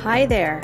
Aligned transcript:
Hi 0.00 0.24
there, 0.24 0.60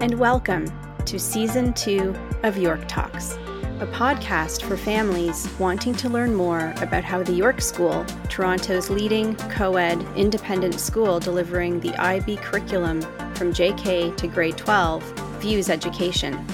and 0.00 0.18
welcome 0.20 0.70
to 1.04 1.18
Season 1.18 1.72
2 1.72 2.14
of 2.44 2.56
York 2.56 2.86
Talks, 2.86 3.32
a 3.80 3.88
podcast 3.92 4.62
for 4.62 4.76
families 4.76 5.48
wanting 5.58 5.94
to 5.94 6.08
learn 6.08 6.32
more 6.32 6.72
about 6.76 7.02
how 7.02 7.24
the 7.24 7.32
York 7.32 7.60
School, 7.60 8.04
Toronto's 8.28 8.88
leading 8.88 9.34
co 9.36 9.76
ed 9.76 10.00
independent 10.14 10.78
school 10.78 11.18
delivering 11.18 11.80
the 11.80 11.96
IB 12.00 12.36
curriculum 12.36 13.00
from 13.34 13.52
JK 13.52 14.16
to 14.16 14.28
grade 14.28 14.56
12, 14.56 15.02
views 15.40 15.70
education. 15.70 16.46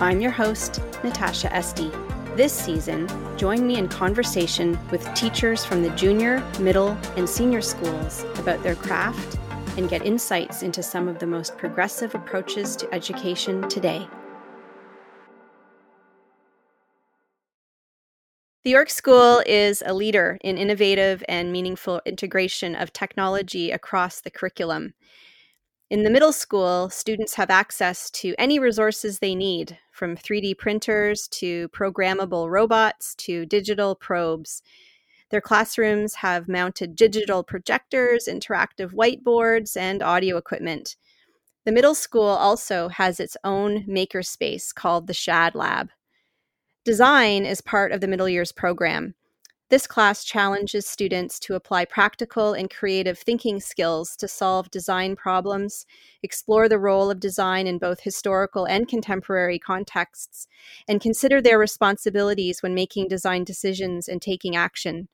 I'm 0.00 0.20
your 0.20 0.30
host, 0.30 0.80
Natasha 1.02 1.52
Esty. 1.52 1.90
This 2.36 2.52
season, 2.52 3.08
join 3.36 3.66
me 3.66 3.78
in 3.78 3.88
conversation 3.88 4.78
with 4.90 5.12
teachers 5.14 5.64
from 5.64 5.82
the 5.82 5.90
junior, 5.90 6.40
middle, 6.60 6.96
and 7.16 7.28
senior 7.28 7.62
schools 7.62 8.24
about 8.38 8.62
their 8.62 8.76
craft 8.76 9.38
and 9.76 9.88
get 9.88 10.04
insights 10.04 10.62
into 10.62 10.82
some 10.82 11.08
of 11.08 11.18
the 11.18 11.26
most 11.26 11.56
progressive 11.56 12.14
approaches 12.14 12.76
to 12.76 12.94
education 12.94 13.68
today. 13.68 14.06
The 18.64 18.70
York 18.70 18.90
School 18.90 19.42
is 19.44 19.82
a 19.84 19.92
leader 19.92 20.38
in 20.42 20.56
innovative 20.56 21.24
and 21.28 21.50
meaningful 21.50 22.00
integration 22.06 22.76
of 22.76 22.92
technology 22.92 23.72
across 23.72 24.20
the 24.20 24.30
curriculum. 24.30 24.94
In 25.90 26.04
the 26.04 26.10
middle 26.10 26.32
school, 26.32 26.88
students 26.88 27.34
have 27.34 27.50
access 27.50 28.08
to 28.12 28.34
any 28.38 28.60
resources 28.60 29.18
they 29.18 29.34
need, 29.34 29.78
from 29.90 30.16
3D 30.16 30.56
printers 30.56 31.28
to 31.28 31.68
programmable 31.70 32.48
robots 32.48 33.14
to 33.16 33.44
digital 33.46 33.94
probes. 33.94 34.62
Their 35.32 35.40
classrooms 35.40 36.16
have 36.16 36.46
mounted 36.46 36.94
digital 36.94 37.42
projectors, 37.42 38.28
interactive 38.28 38.92
whiteboards, 38.92 39.78
and 39.78 40.02
audio 40.02 40.36
equipment. 40.36 40.96
The 41.64 41.72
middle 41.72 41.94
school 41.94 42.28
also 42.28 42.88
has 42.88 43.18
its 43.18 43.34
own 43.42 43.86
makerspace 43.86 44.74
called 44.74 45.06
the 45.06 45.14
Shad 45.14 45.54
Lab. 45.54 45.88
Design 46.84 47.46
is 47.46 47.62
part 47.62 47.92
of 47.92 48.02
the 48.02 48.08
middle 48.08 48.28
years 48.28 48.52
program. 48.52 49.14
This 49.72 49.86
class 49.86 50.22
challenges 50.22 50.86
students 50.86 51.40
to 51.40 51.54
apply 51.54 51.86
practical 51.86 52.52
and 52.52 52.68
creative 52.68 53.18
thinking 53.18 53.58
skills 53.58 54.16
to 54.16 54.28
solve 54.28 54.70
design 54.70 55.16
problems, 55.16 55.86
explore 56.22 56.68
the 56.68 56.78
role 56.78 57.10
of 57.10 57.20
design 57.20 57.66
in 57.66 57.78
both 57.78 58.00
historical 58.00 58.66
and 58.66 58.86
contemporary 58.86 59.58
contexts, 59.58 60.46
and 60.88 61.00
consider 61.00 61.40
their 61.40 61.58
responsibilities 61.58 62.62
when 62.62 62.74
making 62.74 63.08
design 63.08 63.44
decisions 63.44 64.08
and 64.08 64.20
taking 64.20 64.54
action. 64.54 65.08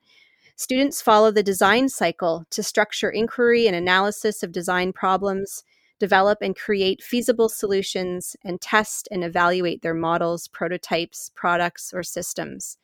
Students 0.59 1.01
follow 1.01 1.31
the 1.31 1.41
design 1.41 1.87
cycle 1.87 2.43
to 2.49 2.61
structure 2.61 3.09
inquiry 3.09 3.65
and 3.65 3.73
analysis 3.73 4.43
of 4.43 4.51
design 4.51 4.91
problems, 4.91 5.63
develop 5.99 6.39
and 6.41 6.53
create 6.53 7.01
feasible 7.01 7.47
solutions, 7.47 8.35
and 8.43 8.59
test 8.59 9.07
and 9.09 9.23
evaluate 9.23 9.83
their 9.83 9.93
models, 9.93 10.49
prototypes, 10.49 11.31
products, 11.33 11.93
or 11.93 12.03
systems. 12.03 12.77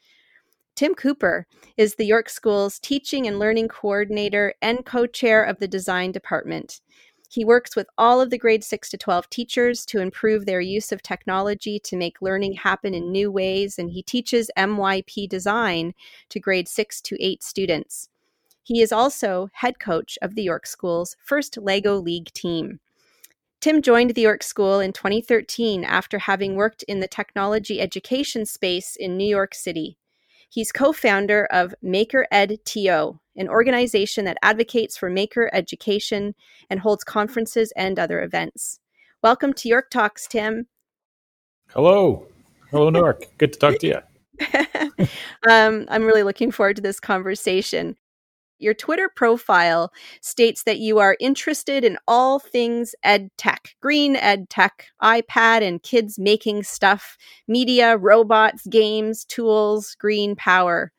Tim 0.78 0.96
Cooper 0.96 1.48
is 1.76 1.96
the 1.96 2.06
York 2.06 2.30
School's 2.30 2.80
teaching 2.80 3.28
and 3.28 3.40
learning 3.40 3.68
coordinator 3.68 4.54
and 4.62 4.86
co 4.86 5.06
chair 5.06 5.44
of 5.44 5.60
the 5.60 5.68
design 5.68 6.14
department. 6.14 6.80
He 7.30 7.44
works 7.44 7.76
with 7.76 7.88
all 7.98 8.22
of 8.22 8.30
the 8.30 8.38
grade 8.38 8.64
6 8.64 8.90
to 8.90 8.98
12 8.98 9.30
teachers 9.30 9.86
to 9.88 10.00
improve 10.00 10.46
their 10.46 10.62
use 10.62 10.92
of 10.92 11.02
technology 11.02 11.80
to 11.80 11.98
make 11.98 12.22
learning 12.22 12.54
happen 12.54 12.94
in 12.94 13.12
new 13.12 13.32
ways, 13.32 13.78
and 13.78 13.92
he 13.92 14.04
teaches 14.04 14.52
MYP 14.58 15.28
design 15.28 15.94
to 16.30 16.40
grade 16.40 16.68
6 16.68 17.02
to 17.02 17.24
8 17.24 17.44
students. 17.44 18.10
He 18.64 18.82
is 18.82 18.92
also 18.92 19.50
head 19.54 19.80
coach 19.80 20.18
of 20.22 20.36
the 20.36 20.44
York 20.44 20.66
School's 20.66 21.16
first 21.24 21.58
LEGO 21.58 22.00
League 22.00 22.32
team. 22.34 22.80
Tim 23.62 23.82
joined 23.82 24.12
the 24.12 24.22
York 24.22 24.44
School 24.44 24.80
in 24.80 24.94
2013 24.94 25.84
after 25.84 26.20
having 26.20 26.56
worked 26.56 26.84
in 26.84 27.00
the 27.00 27.08
technology 27.08 27.82
education 27.82 28.46
space 28.46 28.96
in 28.96 29.18
New 29.18 29.28
York 29.28 29.56
City. 29.56 29.98
He's 30.50 30.72
co 30.72 30.94
founder 30.94 31.46
of 31.52 31.76
Maker 31.82 32.28
Ed 32.32 32.60
TO, 32.66 33.20
an 33.36 33.50
organization 33.50 34.26
that 34.26 34.38
advocates 34.42 34.98
for 34.98 35.10
maker 35.10 35.50
education 35.54 36.36
and 36.70 36.80
holds 36.80 37.04
conferences 37.04 37.74
and 37.76 38.00
other 38.00 38.22
events. 38.22 38.80
Welcome 39.22 39.54
to 39.54 39.70
York 39.70 39.90
Talks, 39.90 40.28
Tim. 40.28 40.68
Hello. 41.70 42.28
Hello, 42.72 42.90
Newark. 42.90 43.26
Good 43.38 43.54
to 43.54 43.60
talk 43.60 43.80
to 43.80 43.88
you. 43.88 45.08
um, 45.50 45.86
I'm 45.90 46.04
really 46.04 46.24
looking 46.24 46.52
forward 46.52 46.76
to 46.76 46.82
this 46.82 47.00
conversation. 47.00 47.96
Your 48.58 48.74
Twitter 48.74 49.10
profile 49.14 49.92
states 50.22 50.64
that 50.64 50.80
you 50.80 51.00
are 51.00 51.18
interested 51.20 51.84
in 51.84 51.98
all 52.08 52.40
things 52.40 52.96
ed 53.04 53.30
tech, 53.38 53.76
green 53.82 54.16
ed 54.16 54.50
tech, 54.50 54.88
iPad 55.02 55.62
and 55.62 55.84
kids 55.84 56.18
making 56.18 56.64
stuff, 56.64 57.18
media, 57.48 57.98
robots, 57.98 58.66
games, 58.68 59.26
tools, 59.26 59.96
green 60.00 60.36
power. 60.36 60.92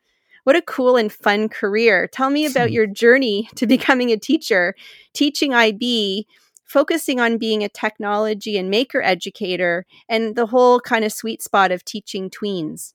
What 0.45 0.55
a 0.55 0.63
cool 0.63 0.97
and 0.97 1.11
fun 1.11 1.49
career. 1.49 2.07
Tell 2.07 2.31
me 2.31 2.45
about 2.47 2.73
your 2.77 2.87
journey 2.87 3.49
to 3.57 3.67
becoming 3.67 4.13
a 4.13 4.19
teacher, 4.19 4.75
teaching 5.15 5.55
IB, 5.55 6.27
focusing 6.65 7.21
on 7.21 7.39
being 7.39 7.65
a 7.65 7.69
technology 7.69 8.59
and 8.59 8.69
maker 8.69 9.01
educator, 9.01 9.87
and 10.09 10.37
the 10.37 10.47
whole 10.47 10.79
kind 10.79 11.05
of 11.05 11.13
sweet 11.13 11.43
spot 11.43 11.73
of 11.73 11.85
teaching 11.85 12.29
tweens. 12.29 12.93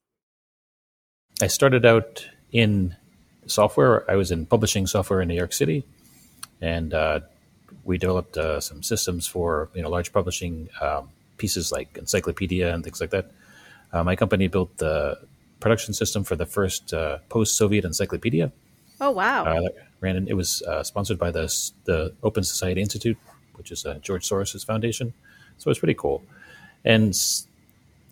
I 1.42 1.48
started 1.48 1.86
out 1.86 2.28
in 2.52 2.96
software. 3.52 4.10
I 4.10 4.16
was 4.16 4.32
in 4.32 4.46
publishing 4.46 4.88
software 4.88 5.22
in 5.22 5.28
New 5.28 5.36
York 5.36 5.54
City, 5.54 5.86
and 6.62 6.94
uh, 6.94 7.20
we 7.84 7.98
developed 7.98 8.38
uh, 8.38 8.60
some 8.60 8.84
systems 8.84 9.28
for 9.28 9.70
you 9.74 9.82
know 9.82 9.90
large 9.90 10.12
publishing 10.14 10.70
um, 10.82 11.10
pieces 11.38 11.72
like 11.72 11.98
encyclopedia 11.98 12.74
and 12.74 12.84
things 12.84 13.02
like 13.02 13.12
that. 13.12 13.32
Uh, 13.94 14.04
my 14.04 14.16
company 14.16 14.48
built 14.48 14.78
the 14.78 15.18
production 15.60 15.94
system 15.94 16.24
for 16.24 16.36
the 16.36 16.46
first 16.46 16.94
uh, 16.94 17.18
post-Soviet 17.30 17.86
encyclopedia. 17.86 18.52
Oh 19.00 19.12
wow! 19.12 19.44
Uh, 19.46 19.70
ran 20.00 20.16
in, 20.16 20.28
it 20.28 20.34
was 20.34 20.62
uh, 20.64 20.84
sponsored 20.84 21.18
by 21.18 21.32
the 21.32 21.48
the 21.86 22.14
Open 22.24 22.44
Society 22.44 22.82
Institute, 22.82 23.18
which 23.56 23.72
is 23.72 23.86
a 23.86 23.96
George 24.00 24.28
Soros's 24.28 24.64
foundation. 24.64 25.14
So 25.58 25.70
it's 25.70 25.80
pretty 25.80 25.96
cool. 25.96 26.24
And 26.86 27.16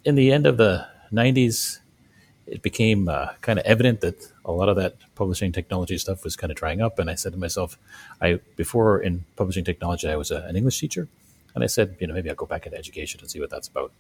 in 0.05 0.16
the 0.16 0.31
end 0.31 0.47
of 0.47 0.57
the 0.57 0.88
'90s, 1.11 1.79
it 2.51 2.61
became 2.61 3.07
uh, 3.07 3.27
kind 3.41 3.59
of 3.59 3.65
evident 3.65 4.01
that 4.01 4.31
a 4.43 4.51
lot 4.51 4.69
of 4.69 4.75
that 4.75 4.95
publishing 5.15 5.51
technology 5.51 5.97
stuff 5.97 6.23
was 6.23 6.35
kind 6.35 6.51
of 6.51 6.57
drying 6.57 6.81
up. 6.81 6.97
And 6.99 7.09
I 7.09 7.15
said 7.15 7.33
to 7.33 7.37
myself, 7.37 7.77
I 8.21 8.39
before 8.55 8.99
in 8.99 9.25
publishing 9.35 9.63
technology, 9.63 10.07
I 10.07 10.15
was 10.15 10.31
a, 10.31 10.43
an 10.47 10.55
English 10.55 10.79
teacher, 10.79 11.07
and 11.53 11.63
I 11.63 11.67
said, 11.67 11.95
you 11.99 12.07
know, 12.07 12.13
maybe 12.13 12.29
I'll 12.29 12.35
go 12.35 12.45
back 12.45 12.65
into 12.65 12.77
education 12.77 13.19
and 13.21 13.29
see 13.29 13.39
what 13.39 13.49
that's 13.49 13.67
about. 13.67 13.91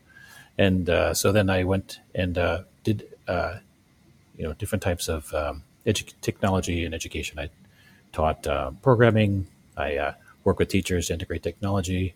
And 0.57 0.89
uh, 0.89 1.13
so 1.13 1.31
then 1.31 1.49
I 1.49 1.63
went 1.63 1.99
and 2.13 2.37
uh, 2.37 2.63
did, 2.83 3.07
uh, 3.27 3.59
you 4.35 4.43
know, 4.43 4.53
different 4.53 4.83
types 4.83 5.07
of 5.07 5.33
um, 5.33 5.63
edu- 5.85 6.13
technology 6.21 6.83
and 6.85 6.93
education. 6.93 7.39
I 7.39 7.49
taught 8.11 8.47
uh, 8.47 8.71
programming. 8.81 9.47
I 9.77 9.97
uh, 9.97 10.13
worked 10.43 10.59
with 10.59 10.69
teachers 10.69 11.07
to 11.07 11.13
integrate 11.13 11.43
technology. 11.43 12.15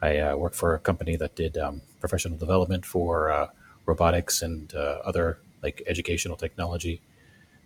I 0.00 0.34
worked 0.34 0.56
for 0.56 0.74
a 0.74 0.78
company 0.78 1.16
that 1.16 1.34
did 1.34 1.56
um, 1.56 1.80
professional 1.98 2.36
development 2.36 2.84
for 2.84 3.48
robotics 3.86 4.42
and 4.42 4.74
other 4.74 5.38
like 5.64 5.82
educational 5.86 6.36
technology, 6.36 7.00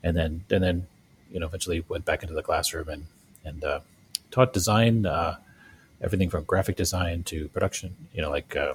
and 0.03 0.17
then 0.17 0.45
and 0.51 0.63
then 0.63 0.87
you 1.31 1.41
know 1.41 1.47
eventually 1.47 1.85
went 1.89 2.05
back 2.05 2.23
into 2.23 2.35
the 2.35 2.43
classroom 2.43 2.89
and 2.89 3.07
and 3.45 3.65
uh, 3.65 3.81
taught 4.31 4.53
design, 4.53 5.05
uh, 5.05 5.37
everything 6.01 6.31
from 6.31 6.45
graphic 6.45 6.77
design 6.77 7.25
to 7.25 7.49
production. 7.49 7.97
You 8.15 8.23
know, 8.23 8.31
like 8.31 8.57
uh, 8.57 8.75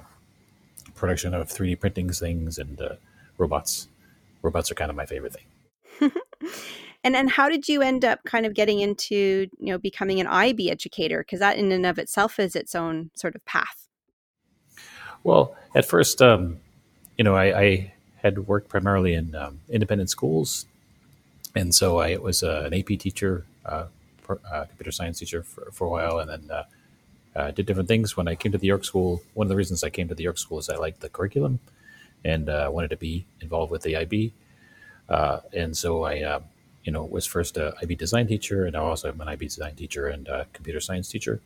production 0.94 1.34
of 1.34 1.48
three 1.48 1.70
D 1.70 1.76
printing 1.76 2.10
things 2.10 2.58
and 2.58 2.80
uh, 2.80 2.96
robots. 3.38 3.88
Robots 4.42 4.70
are 4.70 4.74
kind 4.74 4.90
of 4.90 4.96
my 4.96 5.06
favorite 5.06 5.34
thing. 5.34 6.12
and 7.04 7.16
and 7.16 7.30
how 7.30 7.48
did 7.48 7.66
you 7.66 7.80
end 7.80 8.04
up 8.04 8.20
kind 8.26 8.44
of 8.44 8.52
getting 8.52 8.80
into 8.80 9.48
you 9.58 9.72
know 9.72 9.78
becoming 9.78 10.20
an 10.20 10.26
IB 10.26 10.70
educator? 10.70 11.20
Because 11.20 11.40
that 11.40 11.56
in 11.56 11.72
and 11.72 11.86
of 11.86 11.98
itself 11.98 12.38
is 12.38 12.54
its 12.54 12.74
own 12.74 13.10
sort 13.14 13.34
of 13.34 13.44
path. 13.46 13.88
Well, 15.24 15.56
at 15.74 15.86
first, 15.86 16.20
um, 16.20 16.60
you 17.16 17.24
know, 17.24 17.34
I, 17.34 17.60
I 17.60 17.93
had 18.24 18.48
worked 18.48 18.70
primarily 18.70 19.12
in 19.12 19.34
um, 19.34 19.60
independent 19.68 20.08
schools, 20.08 20.64
and 21.54 21.74
so 21.74 21.98
I 21.98 22.16
was 22.16 22.42
uh, 22.42 22.62
an 22.64 22.72
AP 22.72 22.98
teacher, 22.98 23.44
uh, 23.66 23.84
for, 24.22 24.40
uh, 24.50 24.64
computer 24.64 24.90
science 24.90 25.18
teacher 25.18 25.42
for, 25.42 25.70
for 25.70 25.86
a 25.86 25.90
while, 25.90 26.18
and 26.18 26.30
then 26.30 26.50
uh, 26.50 26.64
uh, 27.36 27.50
did 27.50 27.66
different 27.66 27.86
things. 27.86 28.16
When 28.16 28.26
I 28.26 28.34
came 28.34 28.50
to 28.52 28.58
the 28.58 28.66
York 28.66 28.84
School, 28.84 29.22
one 29.34 29.44
of 29.44 29.50
the 29.50 29.56
reasons 29.56 29.84
I 29.84 29.90
came 29.90 30.08
to 30.08 30.14
the 30.14 30.22
York 30.22 30.38
School 30.38 30.58
is 30.58 30.70
I 30.70 30.76
liked 30.76 31.00
the 31.00 31.10
curriculum 31.10 31.60
and 32.24 32.48
uh, 32.48 32.70
wanted 32.72 32.88
to 32.88 32.96
be 32.96 33.26
involved 33.42 33.70
with 33.70 33.82
the 33.82 33.96
IB, 33.96 34.32
and 35.08 35.76
so 35.76 36.04
I. 36.04 36.40
you 36.86 36.92
know, 36.92 37.02
was 37.02 37.24
first 37.24 37.56
a 37.56 37.72
IB 37.80 37.94
design 37.94 38.26
teacher, 38.26 38.66
and 38.66 38.74
now 38.74 38.84
also 38.84 39.08
am 39.08 39.18
an 39.22 39.28
IB 39.28 39.46
design 39.46 39.74
teacher 39.74 40.06
and 40.06 40.28
computer 40.52 40.80
science 40.80 41.08
teacher. 41.08 41.40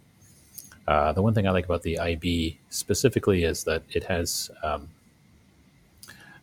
the 1.16 1.22
one 1.22 1.32
thing 1.32 1.46
I 1.46 1.52
like 1.52 1.66
about 1.70 1.84
the 1.84 1.96
IB 2.12 2.58
specifically 2.70 3.44
is 3.44 3.62
that 3.62 3.82
it 3.98 4.02
has 4.10 4.50
um, 4.64 4.88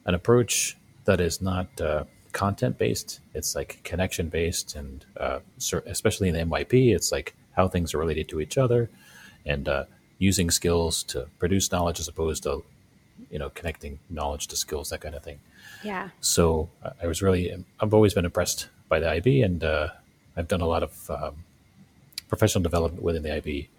an 0.05 0.13
approach 0.13 0.77
that 1.05 1.19
is 1.19 1.41
not 1.41 1.67
uh, 1.81 2.03
content 2.31 2.77
based. 2.77 3.19
It's 3.33 3.55
like 3.55 3.79
connection 3.83 4.29
based, 4.29 4.75
and 4.75 5.05
uh, 5.17 5.39
especially 5.85 6.29
in 6.29 6.35
the 6.35 6.41
MYP, 6.41 6.95
it's 6.95 7.11
like 7.11 7.35
how 7.53 7.67
things 7.67 7.93
are 7.93 7.97
related 7.97 8.27
to 8.29 8.41
each 8.41 8.57
other, 8.57 8.89
and 9.45 9.67
uh, 9.67 9.85
using 10.17 10.49
skills 10.51 11.03
to 11.03 11.27
produce 11.39 11.71
knowledge 11.71 11.99
as 11.99 12.07
opposed 12.07 12.43
to 12.43 12.63
you 13.31 13.39
know 13.39 13.49
connecting 13.49 13.99
knowledge 14.09 14.47
to 14.47 14.55
skills 14.55 14.89
that 14.89 15.01
kind 15.01 15.15
of 15.15 15.23
thing. 15.23 15.39
Yeah. 15.83 16.09
So 16.21 16.69
i 17.01 17.07
was 17.07 17.21
really 17.21 17.53
i've 17.79 17.93
always 17.93 18.13
been 18.13 18.25
impressed 18.25 18.67
by 18.89 18.99
the 18.99 19.09
ib 19.15 19.41
and 19.41 19.63
uh, 19.63 19.89
i've 20.35 20.47
done 20.47 20.61
a 20.61 20.67
lot 20.67 20.83
of 20.83 21.09
um, 21.09 21.43
professional 22.27 22.61
development 22.61 23.03
within 23.03 23.23
the 23.23 23.33
ib 23.35 23.69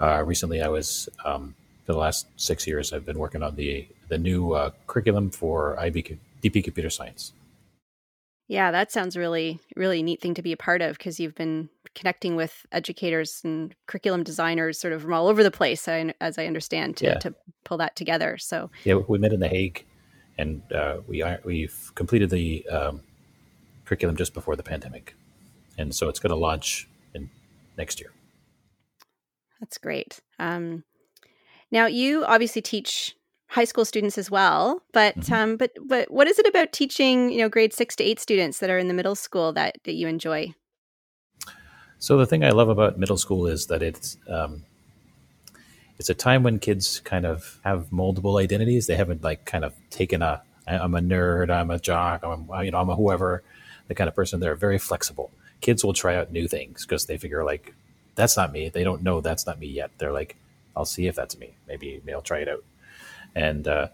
uh, 0.00 0.22
recently 0.24 0.62
i 0.62 0.68
was 0.68 1.08
um, 1.24 1.54
for 1.92 1.96
the 1.96 2.00
last 2.00 2.26
six 2.36 2.66
years 2.66 2.90
i've 2.92 3.04
been 3.04 3.18
working 3.18 3.42
on 3.42 3.54
the 3.56 3.86
the 4.08 4.16
new 4.16 4.52
uh, 4.52 4.70
curriculum 4.86 5.30
for 5.30 5.78
ib 5.80 6.18
dp 6.42 6.64
computer 6.64 6.88
science 6.88 7.32
yeah, 8.48 8.70
that 8.70 8.92
sounds 8.92 9.16
really, 9.16 9.60
really 9.76 10.02
neat 10.02 10.20
thing 10.20 10.34
to 10.34 10.42
be 10.42 10.52
a 10.52 10.58
part 10.58 10.82
of 10.82 10.98
because 10.98 11.18
you've 11.18 11.34
been 11.34 11.70
connecting 11.94 12.36
with 12.36 12.66
educators 12.70 13.40
and 13.44 13.74
curriculum 13.86 14.24
designers 14.24 14.78
sort 14.78 14.92
of 14.92 15.00
from 15.00 15.14
all 15.14 15.28
over 15.28 15.42
the 15.42 15.50
place, 15.50 15.88
as 15.88 16.38
I 16.38 16.44
understand, 16.44 16.98
to, 16.98 17.06
yeah. 17.06 17.14
to 17.20 17.34
pull 17.64 17.78
that 17.78 17.96
together. 17.96 18.36
So 18.36 18.70
yeah, 18.84 18.96
we 18.96 19.16
met 19.16 19.32
in 19.32 19.40
The 19.40 19.48
Hague, 19.48 19.86
and 20.36 20.60
uh, 20.70 20.98
we 21.06 21.22
are, 21.22 21.40
we've 21.44 21.92
completed 21.94 22.28
the 22.28 22.66
um, 22.68 23.00
curriculum 23.86 24.16
just 24.16 24.34
before 24.34 24.56
the 24.56 24.62
pandemic, 24.62 25.14
and 25.78 25.94
so 25.94 26.10
it's 26.10 26.18
going 26.18 26.30
to 26.30 26.36
launch 26.36 26.88
in 27.14 27.30
next 27.78 28.00
year. 28.00 28.10
That's 29.60 29.78
great. 29.78 30.20
Um, 30.38 30.84
now, 31.72 31.86
you 31.86 32.24
obviously 32.26 32.62
teach 32.62 33.16
high 33.48 33.64
school 33.64 33.84
students 33.84 34.16
as 34.16 34.30
well. 34.30 34.82
But 34.92 35.18
mm-hmm. 35.18 35.32
um, 35.32 35.56
but 35.56 35.72
but 35.84 36.10
what 36.10 36.28
is 36.28 36.38
it 36.38 36.46
about 36.46 36.72
teaching 36.72 37.30
you 37.30 37.38
know 37.38 37.48
grade 37.48 37.72
six 37.72 37.96
to 37.96 38.04
eight 38.04 38.20
students 38.20 38.58
that 38.58 38.70
are 38.70 38.78
in 38.78 38.88
the 38.88 38.94
middle 38.94 39.14
school 39.14 39.52
that 39.54 39.78
that 39.84 39.94
you 39.94 40.06
enjoy? 40.06 40.54
So 41.98 42.16
the 42.16 42.26
thing 42.26 42.44
I 42.44 42.50
love 42.50 42.68
about 42.68 42.98
middle 42.98 43.16
school 43.16 43.46
is 43.46 43.66
that 43.66 43.82
it's 43.82 44.16
um, 44.28 44.64
it's 45.98 46.10
a 46.10 46.14
time 46.14 46.42
when 46.42 46.58
kids 46.58 47.00
kind 47.00 47.24
of 47.24 47.60
have 47.64 47.90
moldable 47.90 48.40
identities. 48.40 48.86
They 48.86 48.96
haven't 48.96 49.24
like 49.24 49.44
kind 49.44 49.64
of 49.64 49.72
taken 49.90 50.22
a 50.22 50.42
I'm 50.66 50.94
a 50.94 51.00
nerd, 51.00 51.50
I'm 51.50 51.70
a 51.70 51.78
jock, 51.78 52.22
I'm 52.22 52.48
you 52.64 52.70
know 52.70 52.78
I'm 52.78 52.90
a 52.90 52.96
whoever 52.96 53.42
the 53.88 53.94
kind 53.94 54.08
of 54.08 54.14
person. 54.14 54.40
They're 54.40 54.54
very 54.54 54.78
flexible. 54.78 55.30
Kids 55.60 55.84
will 55.84 55.92
try 55.92 56.16
out 56.16 56.32
new 56.32 56.48
things 56.48 56.84
because 56.84 57.06
they 57.06 57.16
figure 57.18 57.44
like 57.44 57.74
that's 58.14 58.36
not 58.36 58.52
me. 58.52 58.68
They 58.68 58.84
don't 58.84 59.02
know 59.02 59.20
that's 59.20 59.46
not 59.46 59.58
me 59.58 59.68
yet. 59.68 59.90
They're 59.98 60.12
like 60.12 60.36
I'll 60.76 60.84
see 60.84 61.06
if 61.06 61.14
that's 61.14 61.38
me. 61.38 61.54
Maybe, 61.68 62.00
I'll 62.12 62.22
try 62.22 62.38
it 62.38 62.48
out. 62.48 62.64
And 63.34 63.66
uh, 63.68 63.88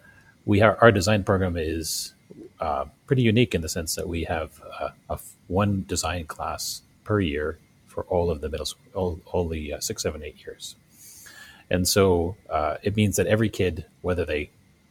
we 0.45 0.61
are, 0.63 0.77
our 0.81 0.93
design 0.93 1.25
program 1.25 1.57
is 1.57 2.15
uh, 2.61 2.87
pretty 3.07 3.23
unique 3.23 3.55
in 3.55 3.61
the 3.61 3.69
sense 3.69 3.95
that 3.95 4.09
we 4.09 4.25
have 4.25 4.61
uh, 4.81 4.91
a, 5.11 5.19
one 5.47 5.85
design 5.87 6.27
class 6.27 6.83
per 7.05 7.21
year 7.21 7.59
for 7.87 8.05
all 8.05 8.31
of 8.31 8.41
the 8.41 8.49
middle 8.49 8.67
school, 8.67 8.83
all, 8.95 9.21
all 9.27 9.49
the 9.49 9.75
uh, 9.75 9.81
six, 9.81 10.03
seven, 10.03 10.23
eight 10.23 10.37
years. 10.45 10.77
And 11.71 11.87
so 11.87 12.37
uh, 12.49 12.77
it 12.83 12.97
means 12.97 13.17
that 13.17 13.27
every 13.27 13.49
kid, 13.49 13.87
whether 14.03 14.25
they 14.25 14.51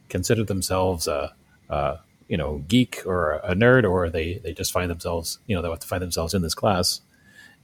consider 0.09 0.43
themselves 0.43 1.07
a, 1.07 1.33
a 1.69 1.99
you 2.27 2.37
know 2.37 2.63
geek 2.67 3.03
or 3.05 3.33
a 3.33 3.55
nerd, 3.55 3.89
or 3.89 4.09
they 4.09 4.35
they 4.43 4.53
just 4.53 4.71
find 4.71 4.89
themselves 4.89 5.39
you 5.47 5.55
know 5.55 5.61
they 5.61 5.69
have 5.69 5.79
to 5.79 5.87
find 5.87 6.03
themselves 6.03 6.33
in 6.33 6.41
this 6.41 6.53
class, 6.53 7.01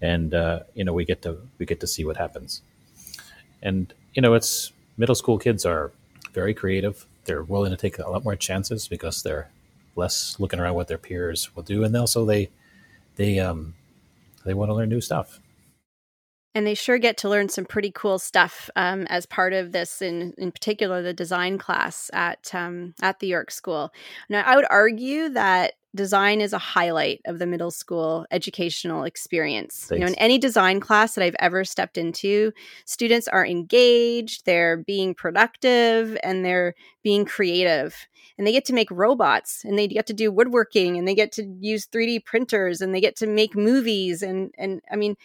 and 0.02 0.34
uh, 0.34 0.62
you 0.74 0.84
know 0.84 0.94
we 0.94 1.06
get 1.06 1.22
to 1.24 1.38
we 1.58 1.66
get 1.66 1.80
to 1.82 1.88
see 1.88 2.04
what 2.04 2.18
happens. 2.18 2.62
And 3.62 3.94
you 4.14 4.22
know 4.22 4.34
it's 4.34 4.72
middle 4.98 5.16
school 5.16 5.38
kids 5.38 5.66
are 5.66 5.92
very 6.34 6.54
creative. 6.54 7.06
They're 7.26 7.44
willing 7.44 7.72
to 7.72 7.78
take 7.78 8.00
a 8.00 8.10
lot 8.10 8.24
more 8.24 8.36
chances 8.36 8.88
because 8.88 9.24
they're 9.24 9.50
less 9.96 10.40
looking 10.40 10.60
around 10.60 10.76
what 10.76 10.88
their 10.88 10.98
peers 10.98 11.56
will 11.56 11.64
do, 11.64 11.84
and 11.84 11.96
also 11.96 12.26
they 12.26 12.50
they 13.16 13.40
um 13.40 13.76
they 14.46 14.54
want 14.54 14.70
to 14.70 14.76
learn 14.76 14.90
new 14.90 15.02
stuff. 15.02 15.40
And 16.56 16.68
they 16.68 16.76
sure 16.76 16.98
get 17.00 17.18
to 17.18 17.30
learn 17.30 17.50
some 17.50 17.66
pretty 17.66 17.92
cool 17.92 18.20
stuff 18.20 18.70
um, 18.76 19.08
as 19.10 19.26
part 19.26 19.54
of 19.54 19.72
this, 19.72 20.02
in 20.02 20.34
in 20.38 20.52
particular 20.52 21.02
the 21.02 21.14
design 21.14 21.58
class 21.58 22.12
at 22.14 22.54
um, 22.54 22.94
at 23.02 23.20
the 23.20 23.28
York 23.28 23.50
School. 23.50 23.92
Now, 24.30 24.44
I 24.46 24.56
would 24.56 24.68
argue 24.70 25.30
that 25.30 25.74
design 25.96 26.42
is 26.42 26.54
a 26.54 26.58
highlight 26.58 27.22
of 27.26 27.40
the 27.40 27.46
middle 27.46 27.72
school 27.72 28.26
educational 28.32 29.04
experience. 29.04 29.86
Thanks. 29.88 29.92
You 29.92 30.00
know, 30.00 30.08
in 30.08 30.16
any 30.16 30.38
design 30.38 30.80
class 30.80 31.16
that 31.16 31.24
I've 31.24 31.36
ever 31.40 31.64
stepped 31.64 31.98
into, 31.98 32.52
students 32.86 33.28
are 33.28 33.46
engaged, 33.46 34.46
they're 34.46 34.78
being 34.78 35.14
productive, 35.14 36.18
and 36.24 36.44
they're 36.44 36.74
being 37.04 37.26
creative. 37.26 38.08
And 38.38 38.48
they 38.48 38.52
get 38.52 38.66
to 38.66 38.74
make 38.74 38.90
robots 38.90 39.64
and 39.64 39.78
they 39.78 39.88
get 39.88 40.08
to 40.08 40.14
do 40.14 40.32
woodworking 40.32 40.98
and 40.98 41.08
they 41.08 41.14
get 41.14 41.32
to 41.34 41.44
use 41.60 41.86
3D 41.86 42.26
printers 42.26 42.82
and 42.82 42.94
they 42.94 43.02
get 43.02 43.16
to 43.18 43.28
make 43.28 43.56
movies 43.56 44.24
and 44.24 44.52
and 44.58 44.82
I 44.92 44.96
mean 44.96 45.16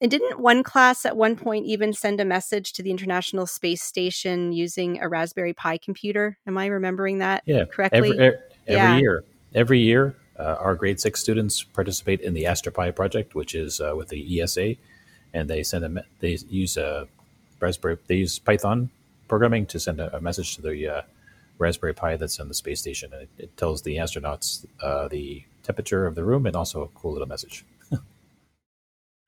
and 0.00 0.10
didn't 0.10 0.40
one 0.40 0.62
class 0.62 1.04
at 1.04 1.16
one 1.16 1.36
point 1.36 1.66
even 1.66 1.92
send 1.92 2.20
a 2.20 2.24
message 2.24 2.72
to 2.74 2.82
the 2.82 2.90
International 2.90 3.46
Space 3.46 3.82
Station 3.82 4.52
using 4.52 5.00
a 5.00 5.08
Raspberry 5.08 5.52
Pi 5.52 5.78
computer? 5.78 6.38
Am 6.46 6.56
I 6.56 6.66
remembering 6.66 7.18
that 7.18 7.42
yeah, 7.46 7.64
correctly? 7.64 8.12
Every, 8.12 8.18
every 8.26 8.38
yeah. 8.66 8.96
year 8.96 9.24
every 9.54 9.80
year, 9.80 10.16
uh, 10.38 10.56
our 10.58 10.74
grade 10.74 11.00
six 11.00 11.20
students 11.20 11.62
participate 11.62 12.20
in 12.20 12.34
the 12.34 12.44
AstroPi 12.44 12.94
project, 12.94 13.34
which 13.34 13.54
is 13.54 13.80
uh, 13.80 13.94
with 13.96 14.08
the 14.08 14.40
ESA, 14.40 14.76
and 15.34 15.48
they 15.48 15.62
send 15.62 15.84
a 15.84 16.04
they 16.20 16.38
use 16.48 16.76
a 16.76 17.08
Raspberry 17.60 17.98
they 18.06 18.16
use 18.16 18.38
Python 18.38 18.90
programming 19.28 19.66
to 19.66 19.78
send 19.78 20.00
a, 20.00 20.16
a 20.16 20.20
message 20.20 20.56
to 20.56 20.62
the 20.62 20.88
uh, 20.88 21.02
Raspberry 21.58 21.94
Pi 21.94 22.16
that's 22.16 22.40
on 22.40 22.48
the 22.48 22.54
space 22.54 22.80
station, 22.80 23.12
and 23.12 23.22
it, 23.22 23.28
it 23.38 23.56
tells 23.56 23.82
the 23.82 23.96
astronauts 23.96 24.66
uh, 24.82 25.08
the 25.08 25.44
temperature 25.62 26.06
of 26.06 26.14
the 26.14 26.24
room 26.24 26.46
and 26.46 26.56
also 26.56 26.82
a 26.82 26.88
cool 26.88 27.12
little 27.12 27.28
message. 27.28 27.64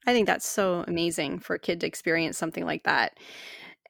I 0.07 0.13
think 0.13 0.27
that's 0.27 0.47
so 0.47 0.85
amazing 0.87 1.39
for 1.39 1.55
a 1.55 1.59
kid 1.59 1.81
to 1.81 1.87
experience 1.87 2.37
something 2.37 2.65
like 2.65 2.85
that. 2.85 3.19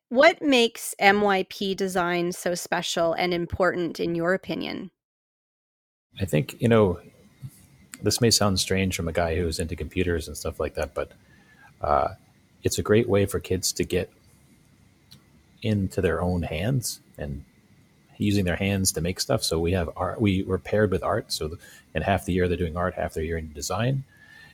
What 0.09 0.43
makes 0.43 0.95
MYP 1.01 1.75
design 1.75 2.33
so 2.33 2.55
special 2.55 3.15
and 3.15 3.33
important 3.33 3.99
in 3.99 4.15
your 4.15 4.35
opinion? 4.35 4.91
I 6.21 6.27
think, 6.27 6.61
you 6.61 6.69
know, 6.69 7.01
this 8.03 8.21
may 8.21 8.31
sound 8.31 8.61
strange 8.61 8.95
from 8.95 9.09
a 9.09 9.13
guy 9.13 9.37
who's 9.37 9.59
into 9.59 9.75
computers 9.75 10.29
and 10.29 10.37
stuff 10.37 10.61
like 10.61 10.75
that, 10.75 10.93
but 10.93 11.13
uh, 11.81 12.09
it's 12.63 12.79
a 12.79 12.83
great 12.83 13.09
way 13.09 13.25
for 13.25 13.41
kids 13.41 13.73
to 13.73 13.85
get 13.85 14.11
into 15.63 16.03
their 16.03 16.21
own 16.21 16.43
hands 16.43 17.01
and 17.17 17.45
using 18.19 18.45
their 18.45 18.57
hands 18.57 18.93
to 18.93 19.01
make 19.01 19.19
stuff. 19.19 19.43
So 19.43 19.59
we 19.59 19.73
have 19.73 19.89
art, 19.97 20.21
we 20.21 20.43
were 20.43 20.59
paired 20.59 20.91
with 20.91 21.03
art. 21.03 21.33
So 21.33 21.57
in 21.95 22.03
half 22.03 22.25
the 22.25 22.33
year 22.33 22.49
they're 22.49 22.57
doing 22.57 22.77
art, 22.77 22.95
half 22.95 23.15
the 23.15 23.25
year 23.25 23.39
in 23.39 23.53
design. 23.53 24.05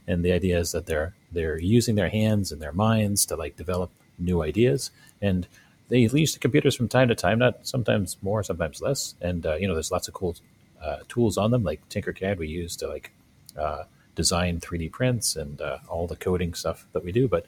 And 0.06 0.25
the 0.25 0.32
idea 0.32 0.58
is 0.58 0.72
that 0.72 0.87
they're 0.87 1.14
they're 1.32 1.58
using 1.58 1.94
their 1.94 2.08
hands 2.08 2.52
and 2.52 2.60
their 2.60 2.72
minds 2.72 3.26
to 3.26 3.36
like 3.36 3.56
develop 3.56 3.90
new 4.19 4.42
ideas. 4.42 4.90
And 5.20 5.46
they 5.88 5.98
use 5.98 6.32
the 6.32 6.38
computers 6.38 6.76
from 6.76 6.88
time 6.88 7.08
to 7.08 7.14
time, 7.14 7.38
not 7.38 7.67
sometimes 7.67 8.17
more, 8.22 8.43
sometimes 8.43 8.81
less. 8.81 9.14
And 9.20 9.46
uh, 9.46 9.56
you 9.56 9.67
know, 9.67 9.74
there's 9.74 9.91
lots 9.91 10.08
of 10.08 10.14
cool 10.14 10.36
uh, 10.82 10.98
tools 11.08 11.36
on 11.36 11.50
them, 11.50 11.64
like 11.64 11.86
Tinkercad, 11.88 12.38
we 12.38 12.48
use 12.48 12.76
to 12.76 12.88
like 12.88 13.12
uh, 13.58 13.84
design 14.14 14.60
3D 14.60 14.93
prints 14.93 15.36
and 15.36 15.60
uh, 15.60 15.79
all 15.88 16.06
the 16.06 16.17
coding 16.17 16.55
stuff 16.55 16.86
that 16.93 17.05
we 17.05 17.12
do. 17.12 17.29
But 17.29 17.46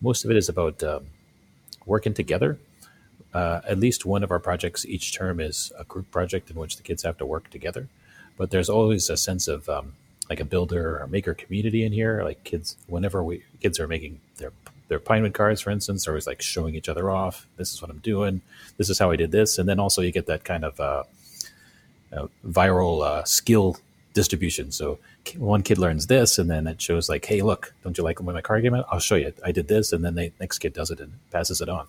most 0.00 0.24
of 0.24 0.30
it 0.30 0.36
is 0.36 0.48
about 0.48 0.82
um, 0.82 1.06
working 1.86 2.14
together. 2.14 2.58
Uh, 3.34 3.60
at 3.68 3.78
least 3.78 4.06
one 4.06 4.22
of 4.22 4.30
our 4.30 4.38
projects 4.38 4.86
each 4.86 5.14
term 5.14 5.38
is 5.38 5.72
a 5.78 5.84
group 5.84 6.10
project 6.10 6.50
in 6.50 6.56
which 6.56 6.76
the 6.76 6.82
kids 6.82 7.02
have 7.02 7.18
to 7.18 7.26
work 7.26 7.50
together. 7.50 7.88
But 8.36 8.50
there's 8.50 8.70
always 8.70 9.10
a 9.10 9.16
sense 9.16 9.48
of 9.48 9.68
um, 9.68 9.94
like 10.28 10.40
a 10.40 10.44
builder 10.44 10.98
or 11.00 11.06
maker 11.06 11.34
community 11.34 11.84
in 11.84 11.92
here. 11.92 12.22
Like 12.22 12.44
kids, 12.44 12.76
whenever 12.86 13.22
we 13.22 13.42
kids 13.60 13.80
are 13.80 13.88
making 13.88 14.20
their 14.36 14.52
their 14.88 14.98
Pinewood 14.98 15.34
cards, 15.34 15.60
for 15.60 15.70
instance, 15.70 16.06
are 16.06 16.12
always 16.12 16.26
like 16.26 16.40
showing 16.42 16.74
each 16.74 16.88
other 16.88 17.10
off. 17.10 17.46
This 17.56 17.72
is 17.72 17.82
what 17.82 17.90
I'm 17.90 17.98
doing. 17.98 18.40
This 18.76 18.88
is 18.88 18.98
how 18.98 19.10
I 19.10 19.16
did 19.16 19.32
this. 19.32 19.58
And 19.58 19.68
then 19.68 19.78
also 19.78 20.02
you 20.02 20.12
get 20.12 20.26
that 20.26 20.44
kind 20.44 20.64
of 20.64 20.80
uh, 20.80 21.02
uh, 22.12 22.26
viral 22.46 23.04
uh, 23.04 23.24
skill 23.24 23.76
distribution. 24.14 24.72
So 24.72 24.98
one 25.36 25.62
kid 25.62 25.78
learns 25.78 26.06
this, 26.06 26.38
and 26.38 26.50
then 26.50 26.66
it 26.66 26.80
shows 26.80 27.08
like, 27.08 27.24
"Hey, 27.24 27.42
look, 27.42 27.74
don't 27.82 27.96
you 27.98 28.04
like 28.04 28.20
when 28.20 28.34
my 28.34 28.40
card 28.40 28.62
game 28.62 28.74
out? 28.74 28.86
I'll 28.90 28.98
show 28.98 29.16
you. 29.16 29.32
I 29.44 29.52
did 29.52 29.68
this," 29.68 29.92
and 29.92 30.04
then 30.04 30.14
the 30.14 30.32
next 30.40 30.58
kid 30.58 30.72
does 30.72 30.90
it 30.90 31.00
and 31.00 31.12
passes 31.30 31.60
it 31.60 31.68
on. 31.68 31.86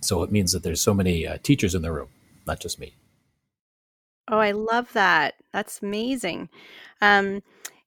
So 0.00 0.22
it 0.22 0.32
means 0.32 0.52
that 0.52 0.62
there's 0.62 0.80
so 0.80 0.94
many 0.94 1.26
uh, 1.26 1.38
teachers 1.42 1.74
in 1.74 1.82
the 1.82 1.92
room, 1.92 2.08
not 2.46 2.60
just 2.60 2.78
me. 2.78 2.92
Oh, 4.30 4.38
I 4.38 4.52
love 4.52 4.92
that. 4.92 5.34
That's 5.52 5.82
amazing. 5.82 6.48
Um, 7.00 7.42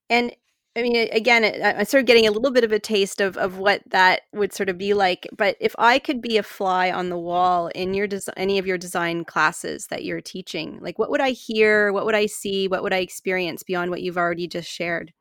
and 0.10 0.36
I 0.75 0.83
mean, 0.83 1.10
again, 1.12 1.43
I 1.43 1.83
started 1.83 2.07
getting 2.07 2.27
a 2.27 2.31
little 2.31 2.51
bit 2.51 2.63
of 2.63 2.71
a 2.71 2.79
taste 2.79 3.19
of, 3.19 3.36
of 3.36 3.57
what 3.57 3.81
that 3.88 4.21
would 4.31 4.53
sort 4.53 4.69
of 4.69 4.77
be 4.77 4.93
like. 4.93 5.27
But 5.36 5.57
if 5.60 5.75
I 5.77 6.00
could 6.00 6.21
be 6.21 6.38
a 6.38 6.43
fly 6.43 6.89
on 6.89 7.10
the 7.10 7.17
wall 7.17 7.67
in 7.75 7.93
your 7.93 8.07
des- 8.07 8.31
any 8.38 8.57
of 8.57 8.65
your 8.65 8.77
design 8.77 9.25
classes 9.25 9.88
that 9.88 10.05
you're 10.05 10.21
teaching, 10.21 10.79
like 10.81 10.98
what 10.98 11.12
would 11.12 11.19
I 11.19 11.31
hear? 11.31 11.91
What 11.91 12.05
would 12.05 12.15
I 12.15 12.25
see? 12.25 12.69
What 12.69 12.83
would 12.83 12.93
I 12.93 13.00
experience 13.00 13.63
beyond 13.63 13.91
what 13.91 14.01
you've 14.01 14.17
already 14.17 14.48
just 14.48 14.69
shared? 14.69 15.12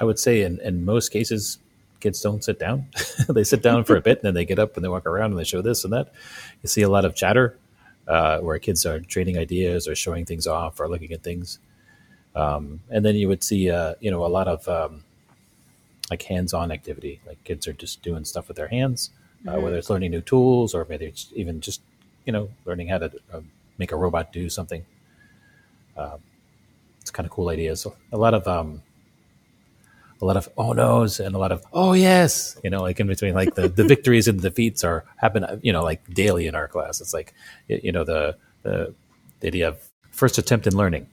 I 0.00 0.04
would 0.04 0.18
say 0.18 0.40
in, 0.40 0.58
in 0.60 0.86
most 0.86 1.10
cases, 1.10 1.58
kids 2.00 2.22
don't 2.22 2.42
sit 2.42 2.58
down. 2.58 2.88
they 3.28 3.44
sit 3.44 3.62
down 3.62 3.84
for 3.84 3.96
a 3.96 4.00
bit 4.00 4.18
and 4.18 4.24
then 4.24 4.34
they 4.34 4.46
get 4.46 4.58
up 4.58 4.74
and 4.74 4.82
they 4.82 4.88
walk 4.88 5.04
around 5.04 5.32
and 5.32 5.38
they 5.38 5.44
show 5.44 5.60
this 5.60 5.84
and 5.84 5.92
that. 5.92 6.14
You 6.62 6.68
see 6.68 6.80
a 6.80 6.88
lot 6.88 7.04
of 7.04 7.14
chatter 7.14 7.58
uh, 8.10 8.40
where 8.40 8.58
kids 8.58 8.84
are 8.84 8.98
trading 9.00 9.38
ideas 9.38 9.86
or 9.86 9.94
showing 9.94 10.24
things 10.26 10.46
off 10.46 10.80
or 10.80 10.88
looking 10.88 11.12
at 11.12 11.22
things. 11.22 11.60
Um, 12.34 12.80
and 12.90 13.04
then 13.04 13.14
you 13.14 13.28
would 13.28 13.42
see, 13.42 13.70
uh, 13.70 13.94
you 14.00 14.10
know, 14.10 14.26
a 14.26 14.32
lot 14.38 14.48
of 14.48 14.66
um, 14.68 15.04
like 16.10 16.22
hands-on 16.22 16.72
activity. 16.72 17.20
Like 17.26 17.42
kids 17.44 17.68
are 17.68 17.72
just 17.72 18.02
doing 18.02 18.24
stuff 18.24 18.48
with 18.48 18.56
their 18.56 18.68
hands. 18.68 19.10
uh, 19.46 19.52
mm-hmm. 19.52 19.62
whether 19.62 19.76
it's 19.78 19.90
learning 19.90 20.10
new 20.10 20.20
tools 20.20 20.74
or 20.74 20.86
maybe 20.88 21.06
it's 21.06 21.32
even 21.34 21.60
just 21.60 21.80
you 22.26 22.32
know 22.32 22.48
learning 22.64 22.88
how 22.88 22.98
to 22.98 23.10
uh, 23.32 23.40
make 23.78 23.92
a 23.92 23.96
robot 23.96 24.32
do 24.32 24.48
something. 24.50 24.84
Um, 25.96 26.18
it's 27.00 27.10
kind 27.10 27.26
of 27.26 27.32
cool 27.32 27.48
ideas. 27.48 27.86
A 28.12 28.18
lot 28.18 28.34
of 28.34 28.46
um, 28.46 28.82
a 30.20 30.24
lot 30.24 30.36
of 30.36 30.48
oh 30.56 30.72
no's 30.72 31.20
and 31.20 31.34
a 31.34 31.38
lot 31.38 31.52
of 31.52 31.64
oh 31.72 31.92
yes, 31.92 32.58
you 32.62 32.70
know, 32.70 32.82
like 32.82 33.00
in 33.00 33.06
between, 33.06 33.34
like 33.34 33.54
the, 33.54 33.68
the 33.68 33.84
victories 33.94 34.28
and 34.28 34.40
the 34.40 34.50
defeats 34.50 34.84
are 34.84 35.04
happen, 35.16 35.60
you 35.62 35.72
know, 35.72 35.82
like 35.82 36.12
daily 36.12 36.46
in 36.46 36.54
our 36.54 36.68
class. 36.68 37.00
It's 37.00 37.14
like 37.14 37.34
you 37.68 37.92
know 37.92 38.04
the 38.04 38.36
the, 38.62 38.94
the 39.40 39.46
idea 39.46 39.68
of 39.68 39.78
first 40.10 40.38
attempt 40.38 40.66
in 40.66 40.76
learning. 40.76 41.06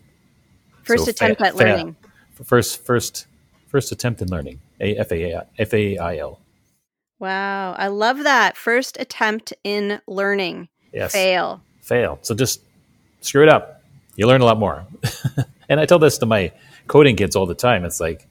First 0.84 1.06
so 1.06 1.12
attempt 1.12 1.40
fa- 1.40 1.48
at 1.48 1.56
learning. 1.56 1.96
Fa- 2.34 2.44
first 2.44 2.86
first 2.86 3.28
first 3.68 3.92
attempt 3.92 4.22
in 4.22 4.30
learning. 4.30 4.60
A 4.80 4.96
F 4.98 5.12
A 5.12 5.42
F 5.58 5.74
A 5.74 5.98
I 5.98 6.18
L. 6.18 6.40
Wow, 7.20 7.74
I 7.74 7.88
love 7.88 8.24
that 8.24 8.58
first 8.58 8.98
attempt 9.00 9.54
in 9.64 10.02
learning. 10.08 10.70
Yes. 10.94 11.14
Fail. 11.14 11.62
Fail. 11.82 12.20
So 12.22 12.36
just 12.36 12.62
screw 13.22 13.44
it 13.44 13.50
up. 13.50 13.82
You 14.16 14.28
learn 14.28 14.42
a 14.42 14.46
lot 14.46 14.60
more. 14.60 14.86
and 15.70 15.80
I 15.80 15.86
tell 15.86 16.00
this 16.00 16.18
to 16.20 16.26
my 16.26 16.52
coding 16.88 17.16
kids 17.16 17.36
all 17.36 17.46
the 17.46 17.56
time. 17.56 17.86
It's 17.86 18.00
like 18.00 18.27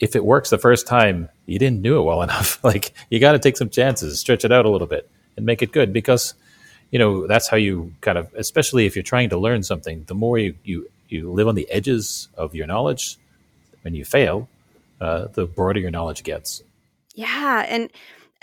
if 0.00 0.16
it 0.16 0.24
works 0.24 0.50
the 0.50 0.58
first 0.58 0.86
time, 0.86 1.28
you 1.46 1.58
didn't 1.58 1.82
do 1.82 1.98
it 1.98 2.02
well 2.02 2.22
enough. 2.22 2.62
like 2.64 2.92
you 3.10 3.20
got 3.20 3.32
to 3.32 3.38
take 3.38 3.56
some 3.56 3.70
chances, 3.70 4.18
stretch 4.18 4.44
it 4.44 4.52
out 4.52 4.66
a 4.66 4.70
little 4.70 4.86
bit, 4.86 5.08
and 5.36 5.46
make 5.46 5.62
it 5.62 5.72
good 5.72 5.92
because 5.92 6.34
you 6.90 6.98
know 6.98 7.26
that's 7.26 7.48
how 7.48 7.56
you 7.56 7.94
kind 8.00 8.18
of, 8.18 8.32
especially 8.34 8.86
if 8.86 8.96
you're 8.96 9.02
trying 9.02 9.30
to 9.30 9.38
learn 9.38 9.62
something. 9.62 10.04
The 10.06 10.14
more 10.14 10.38
you 10.38 10.54
you 10.64 10.90
you 11.08 11.30
live 11.30 11.48
on 11.48 11.54
the 11.54 11.70
edges 11.70 12.28
of 12.36 12.54
your 12.54 12.66
knowledge, 12.66 13.18
when 13.82 13.94
you 13.94 14.04
fail, 14.04 14.48
uh, 15.00 15.28
the 15.32 15.46
broader 15.46 15.80
your 15.80 15.90
knowledge 15.90 16.22
gets. 16.22 16.62
Yeah, 17.14 17.66
and 17.68 17.90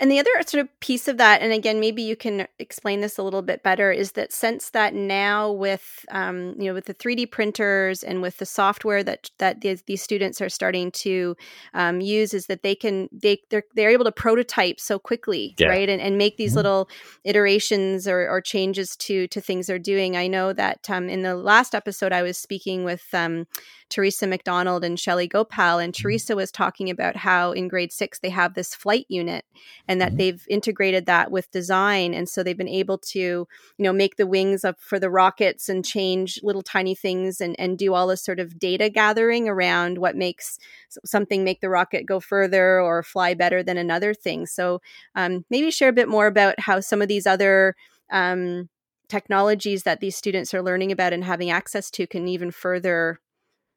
and 0.00 0.10
the 0.10 0.18
other 0.18 0.30
sort 0.46 0.62
of 0.62 0.80
piece 0.80 1.08
of 1.08 1.18
that, 1.18 1.42
and 1.42 1.52
again, 1.52 1.78
maybe 1.78 2.00
you 2.00 2.16
can 2.16 2.46
explain 2.58 3.02
this 3.02 3.18
a 3.18 3.22
little 3.22 3.42
bit 3.42 3.62
better, 3.62 3.92
is 3.92 4.12
that 4.12 4.32
since 4.32 4.70
that 4.70 4.94
now 4.94 5.52
with 5.52 6.06
um, 6.10 6.54
you 6.58 6.64
know 6.64 6.74
with 6.74 6.86
the 6.86 6.94
three 6.94 7.14
D 7.14 7.26
printers 7.26 8.02
and 8.02 8.22
with 8.22 8.38
the 8.38 8.46
software 8.46 9.04
that 9.04 9.30
that 9.38 9.60
these, 9.60 9.82
these 9.82 10.02
students 10.02 10.40
are 10.40 10.48
starting 10.48 10.90
to 10.92 11.36
um, 11.74 12.00
use, 12.00 12.32
is 12.32 12.46
that 12.46 12.62
they 12.62 12.74
can 12.74 13.10
they 13.12 13.38
they're 13.50 13.64
they're 13.74 13.90
able 13.90 14.06
to 14.06 14.12
prototype 14.12 14.80
so 14.80 14.98
quickly, 14.98 15.54
yeah. 15.58 15.68
right, 15.68 15.88
and 15.90 16.00
and 16.00 16.16
make 16.16 16.38
these 16.38 16.52
mm-hmm. 16.52 16.56
little 16.56 16.88
iterations 17.24 18.08
or, 18.08 18.28
or 18.28 18.40
changes 18.40 18.96
to 18.96 19.28
to 19.28 19.40
things 19.40 19.66
they're 19.66 19.78
doing. 19.78 20.16
I 20.16 20.26
know 20.26 20.54
that 20.54 20.88
um, 20.88 21.10
in 21.10 21.22
the 21.22 21.36
last 21.36 21.74
episode, 21.74 22.12
I 22.12 22.22
was 22.22 22.38
speaking 22.38 22.84
with 22.84 23.04
um, 23.12 23.46
Teresa 23.90 24.26
McDonald 24.26 24.84
and 24.84 24.98
Shelly 24.98 25.26
Gopal, 25.26 25.78
and 25.78 25.92
mm-hmm. 25.92 26.02
Teresa 26.02 26.36
was 26.36 26.50
talking 26.50 26.88
about 26.88 27.16
how 27.16 27.52
in 27.52 27.68
grade 27.68 27.92
six 27.92 28.18
they 28.18 28.30
have 28.30 28.54
this 28.54 28.74
flight 28.74 29.04
unit 29.08 29.44
and 29.86 30.00
that 30.00 30.10
mm-hmm. 30.10 30.16
they've 30.16 30.46
integrated 30.48 31.06
that 31.06 31.30
with 31.30 31.50
design 31.50 32.14
and 32.14 32.28
so 32.28 32.42
they've 32.42 32.56
been 32.56 32.68
able 32.68 32.98
to 32.98 33.18
you 33.18 33.48
know 33.78 33.92
make 33.92 34.16
the 34.16 34.26
wings 34.26 34.64
up 34.64 34.80
for 34.80 34.98
the 34.98 35.10
rockets 35.10 35.68
and 35.68 35.84
change 35.84 36.40
little 36.42 36.62
tiny 36.62 36.94
things 36.94 37.40
and 37.40 37.56
and 37.58 37.76
do 37.78 37.92
all 37.92 38.06
this 38.06 38.22
sort 38.22 38.40
of 38.40 38.58
data 38.58 38.88
gathering 38.88 39.48
around 39.48 39.98
what 39.98 40.16
makes 40.16 40.58
something 41.04 41.44
make 41.44 41.60
the 41.60 41.68
rocket 41.68 42.06
go 42.06 42.20
further 42.20 42.80
or 42.80 43.02
fly 43.02 43.34
better 43.34 43.62
than 43.62 43.76
another 43.76 44.14
thing 44.14 44.46
so 44.46 44.80
um, 45.14 45.44
maybe 45.50 45.70
share 45.70 45.88
a 45.88 45.92
bit 45.92 46.08
more 46.08 46.26
about 46.26 46.58
how 46.60 46.80
some 46.80 47.02
of 47.02 47.08
these 47.08 47.26
other 47.26 47.74
um, 48.10 48.68
technologies 49.10 49.82
that 49.82 50.00
these 50.00 50.16
students 50.16 50.54
are 50.54 50.62
learning 50.62 50.92
about 50.92 51.12
and 51.12 51.24
having 51.24 51.50
access 51.50 51.90
to 51.90 52.06
can 52.06 52.28
even 52.28 52.50
further 52.50 53.20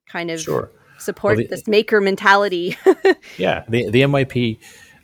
kind 0.07 0.31
of 0.31 0.39
sure. 0.39 0.71
support 0.97 1.37
well, 1.37 1.45
the, 1.45 1.55
this 1.55 1.67
maker 1.67 2.01
mentality. 2.01 2.77
yeah, 3.37 3.63
the 3.67 3.89
the 3.89 4.01
MYP 4.01 4.57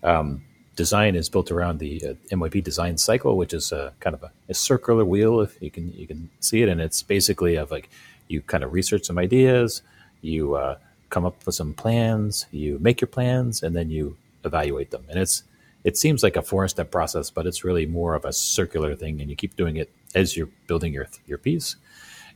um, 0.03 0.41
design 0.75 1.15
is 1.15 1.27
built 1.27 1.51
around 1.51 1.79
the 1.79 2.01
uh, 2.05 2.13
MYP 2.31 2.63
design 2.63 2.97
cycle, 2.97 3.35
which 3.35 3.53
is 3.53 3.73
a, 3.73 3.91
kind 3.99 4.13
of 4.13 4.23
a, 4.23 4.31
a, 4.47 4.53
circular 4.53 5.03
wheel, 5.03 5.41
if 5.41 5.61
you 5.61 5.69
can 5.69 5.91
you 5.93 6.07
can 6.07 6.29
see 6.39 6.61
it, 6.61 6.69
and 6.69 6.79
it's 6.79 7.03
basically 7.03 7.55
of 7.55 7.69
like 7.69 7.89
you 8.29 8.41
kind 8.41 8.63
of 8.63 8.71
research 8.71 9.03
some 9.03 9.17
ideas, 9.17 9.81
you 10.21 10.55
uh, 10.55 10.77
come 11.09 11.25
up 11.25 11.45
with 11.45 11.55
some 11.55 11.73
plans, 11.73 12.45
you 12.51 12.79
make 12.79 13.01
your 13.01 13.07
plans, 13.07 13.61
and 13.61 13.75
then 13.75 13.89
you 13.89 14.15
evaluate 14.45 14.91
them, 14.91 15.03
and 15.09 15.19
it's 15.19 15.43
it 15.83 15.97
seems 15.97 16.23
like 16.23 16.37
a 16.37 16.41
four 16.41 16.65
step 16.69 16.91
process, 16.91 17.29
but 17.29 17.45
it's 17.45 17.63
really 17.63 17.85
more 17.85 18.15
of 18.15 18.23
a 18.23 18.31
circular 18.31 18.95
thing, 18.95 19.19
and 19.19 19.29
you 19.29 19.35
keep 19.35 19.57
doing 19.57 19.75
it 19.75 19.91
as 20.15 20.37
you're 20.37 20.49
building 20.67 20.93
your 20.93 21.07
your 21.27 21.37
piece. 21.37 21.75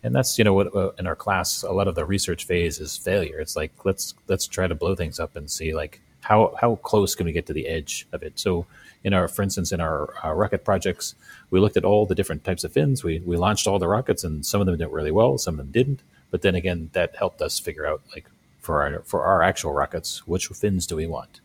And 0.03 0.13
that's 0.13 0.37
you 0.37 0.43
know 0.43 0.53
what 0.53 0.95
in 0.99 1.07
our 1.07 1.15
class, 1.15 1.63
a 1.63 1.71
lot 1.71 1.87
of 1.87 1.95
the 1.95 2.05
research 2.05 2.45
phase 2.45 2.79
is 2.79 2.97
failure. 2.97 3.39
It's 3.39 3.55
like 3.55 3.71
let's 3.85 4.13
let's 4.27 4.47
try 4.47 4.67
to 4.67 4.75
blow 4.75 4.95
things 4.95 5.19
up 5.19 5.35
and 5.35 5.49
see 5.49 5.73
like 5.73 6.01
how 6.21 6.53
how 6.59 6.75
close 6.77 7.15
can 7.15 7.25
we 7.25 7.31
get 7.31 7.45
to 7.47 7.53
the 7.53 7.67
edge 7.67 8.07
of 8.11 8.23
it? 8.23 8.39
So 8.39 8.65
in 9.03 9.13
our, 9.13 9.27
for 9.27 9.43
instance, 9.43 9.71
in 9.71 9.81
our, 9.81 10.13
our, 10.23 10.35
rocket 10.35 10.63
projects, 10.63 11.15
we 11.49 11.59
looked 11.59 11.75
at 11.75 11.83
all 11.83 12.05
the 12.05 12.15
different 12.15 12.45
types 12.45 12.63
of 12.63 12.71
fins. 12.71 13.03
We 13.03 13.19
we 13.19 13.37
launched 13.37 13.67
all 13.67 13.79
the 13.79 13.87
rockets, 13.87 14.23
and 14.23 14.45
some 14.45 14.61
of 14.61 14.67
them 14.67 14.77
did 14.77 14.87
really 14.87 15.11
well, 15.11 15.37
some 15.37 15.55
of 15.55 15.57
them 15.57 15.71
didn't. 15.71 16.01
But 16.31 16.41
then 16.41 16.55
again, 16.55 16.89
that 16.93 17.15
helped 17.15 17.41
us 17.41 17.59
figure 17.59 17.85
out 17.85 18.01
like 18.13 18.29
for 18.59 18.81
our 18.81 19.01
for 19.03 19.23
our 19.23 19.43
actual 19.43 19.73
rockets, 19.73 20.25
which 20.27 20.47
fins 20.47 20.87
do 20.87 20.95
we 20.95 21.07
want? 21.07 21.41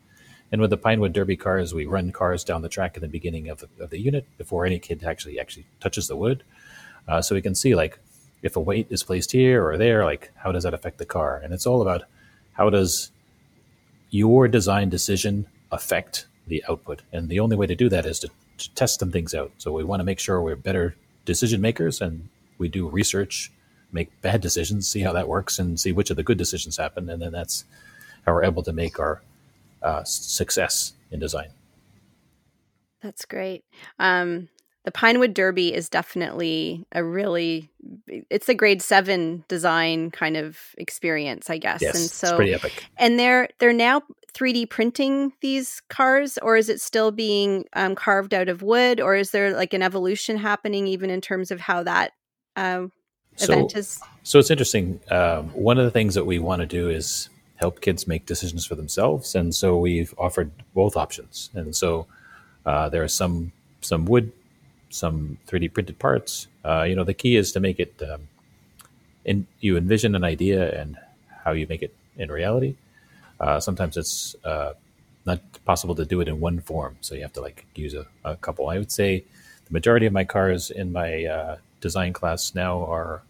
And 0.51 0.61
with 0.61 0.71
the 0.71 0.77
Pinewood 0.77 1.13
Derby 1.13 1.37
cars, 1.37 1.73
we 1.73 1.85
run 1.85 2.11
cars 2.11 2.43
down 2.43 2.63
the 2.63 2.69
track 2.69 2.95
in 2.97 3.01
the 3.01 3.07
beginning 3.07 3.49
of 3.49 3.59
the, 3.59 3.69
of 3.83 3.91
the 3.91 3.99
unit 3.99 4.25
before 4.37 4.65
any 4.65 4.79
kid 4.79 5.03
actually 5.03 5.39
actually 5.39 5.65
touches 5.79 6.07
the 6.07 6.15
wood, 6.15 6.43
uh, 7.07 7.21
so 7.21 7.35
we 7.35 7.41
can 7.41 7.55
see 7.55 7.75
like 7.75 7.99
if 8.41 8.55
a 8.55 8.59
weight 8.59 8.87
is 8.89 9.03
placed 9.03 9.31
here 9.31 9.65
or 9.65 9.77
there, 9.77 10.05
like 10.05 10.31
how 10.35 10.51
does 10.51 10.63
that 10.63 10.73
affect 10.73 10.97
the 10.97 11.05
car? 11.05 11.39
And 11.43 11.53
it's 11.53 11.65
all 11.65 11.81
about 11.81 12.03
how 12.53 12.69
does 12.69 13.11
your 14.09 14.47
design 14.47 14.89
decision 14.89 15.45
affect 15.71 16.27
the 16.47 16.63
output. 16.69 17.01
And 17.11 17.29
the 17.29 17.39
only 17.39 17.55
way 17.55 17.67
to 17.67 17.75
do 17.75 17.89
that 17.89 18.05
is 18.05 18.19
to, 18.19 18.29
to 18.57 18.73
test 18.75 18.99
some 18.99 19.11
things 19.11 19.33
out. 19.33 19.51
So 19.57 19.71
we 19.71 19.83
want 19.83 19.99
to 19.99 20.03
make 20.03 20.19
sure 20.19 20.41
we're 20.41 20.55
better 20.55 20.95
decision 21.25 21.61
makers 21.61 22.01
and 22.01 22.27
we 22.57 22.67
do 22.69 22.89
research, 22.89 23.51
make 23.91 24.21
bad 24.21 24.41
decisions, 24.41 24.87
see 24.87 25.01
how 25.01 25.13
that 25.13 25.27
works, 25.27 25.59
and 25.59 25.79
see 25.79 25.91
which 25.91 26.09
of 26.09 26.17
the 26.17 26.23
good 26.23 26.37
decisions 26.37 26.77
happen. 26.77 27.09
And 27.09 27.21
then 27.21 27.31
that's 27.31 27.65
how 28.25 28.33
we're 28.33 28.43
able 28.43 28.63
to 28.63 28.73
make 28.73 28.99
our 28.99 29.21
uh, 29.81 30.03
success 30.03 30.93
in 31.11 31.19
design. 31.19 31.49
That's 33.01 33.25
great. 33.25 33.63
Um, 33.97 34.49
the 34.89 34.93
Pinewood 34.93 35.35
Derby 35.35 35.71
is 35.71 35.87
definitely 35.87 36.83
a 36.93 37.03
really 37.03 37.69
it's 38.31 38.49
a 38.49 38.55
grade 38.55 38.81
seven 38.81 39.43
design 39.47 40.09
kind 40.09 40.35
of 40.35 40.57
experience, 40.79 41.47
I 41.47 41.59
guess. 41.59 41.79
Yes, 41.79 41.93
and 41.93 42.09
so 42.09 42.27
it's 42.29 42.35
pretty 42.35 42.55
epic. 42.55 42.85
And 42.97 43.19
they're 43.19 43.49
they're 43.59 43.71
now 43.71 44.01
3D 44.33 44.67
printing 44.71 45.31
these 45.41 45.79
cars, 45.89 46.39
or 46.39 46.57
is 46.57 46.69
it 46.69 46.81
still 46.81 47.11
being 47.11 47.65
um, 47.73 47.93
carved 47.93 48.33
out 48.33 48.49
of 48.49 48.63
wood, 48.63 48.99
or 48.99 49.15
is 49.15 49.29
there 49.29 49.55
like 49.55 49.75
an 49.75 49.83
evolution 49.83 50.37
happening 50.37 50.87
even 50.87 51.11
in 51.11 51.21
terms 51.21 51.51
of 51.51 51.59
how 51.59 51.83
that 51.83 52.13
um, 52.55 52.91
event 53.37 53.69
so, 53.73 53.77
is? 53.77 53.99
So 54.23 54.39
it's 54.39 54.49
interesting. 54.49 55.01
Um, 55.11 55.49
one 55.49 55.77
of 55.77 55.85
the 55.85 55.91
things 55.91 56.15
that 56.15 56.25
we 56.25 56.39
want 56.39 56.61
to 56.61 56.65
do 56.65 56.89
is 56.89 57.29
help 57.57 57.81
kids 57.81 58.07
make 58.07 58.25
decisions 58.25 58.65
for 58.65 58.73
themselves, 58.73 59.35
and 59.35 59.53
so 59.53 59.77
we've 59.77 60.15
offered 60.17 60.49
both 60.73 60.97
options. 60.97 61.51
And 61.53 61.75
so 61.75 62.07
uh, 62.65 62.89
there 62.89 63.03
are 63.03 63.07
some 63.07 63.51
some 63.81 64.05
wood 64.05 64.31
some 64.89 65.37
3D 65.47 65.73
printed 65.73 65.99
parts. 65.99 66.47
Uh, 66.63 66.83
you 66.83 66.95
know, 66.95 67.03
the 67.03 67.13
key 67.13 67.35
is 67.35 67.51
to 67.53 67.59
make 67.59 67.79
it. 67.79 68.01
Um, 68.01 68.27
in, 69.25 69.45
you 69.59 69.77
envision 69.77 70.15
an 70.15 70.23
idea 70.23 70.79
and 70.79 70.97
how 71.43 71.51
you 71.51 71.67
make 71.67 71.83
it 71.83 71.93
in 72.17 72.31
reality. 72.31 72.75
Uh, 73.39 73.59
sometimes 73.59 73.95
it's 73.95 74.35
uh, 74.43 74.73
not 75.25 75.39
possible 75.65 75.95
to 75.95 76.05
do 76.05 76.19
it 76.21 76.27
in 76.27 76.39
one 76.39 76.59
form, 76.59 76.97
so 77.01 77.15
you 77.15 77.21
have 77.21 77.33
to 77.33 77.41
like 77.41 77.65
use 77.75 77.93
a, 77.93 78.05
a 78.25 78.35
couple. 78.35 78.69
I 78.69 78.77
would 78.77 78.91
say 78.91 79.23
the 79.65 79.73
majority 79.73 80.05
of 80.05 80.13
my 80.13 80.23
cars 80.23 80.71
in 80.71 80.91
my 80.91 81.25
uh, 81.25 81.57
design 81.79 82.11
class 82.13 82.55
now 82.55 82.83
are 82.85 83.21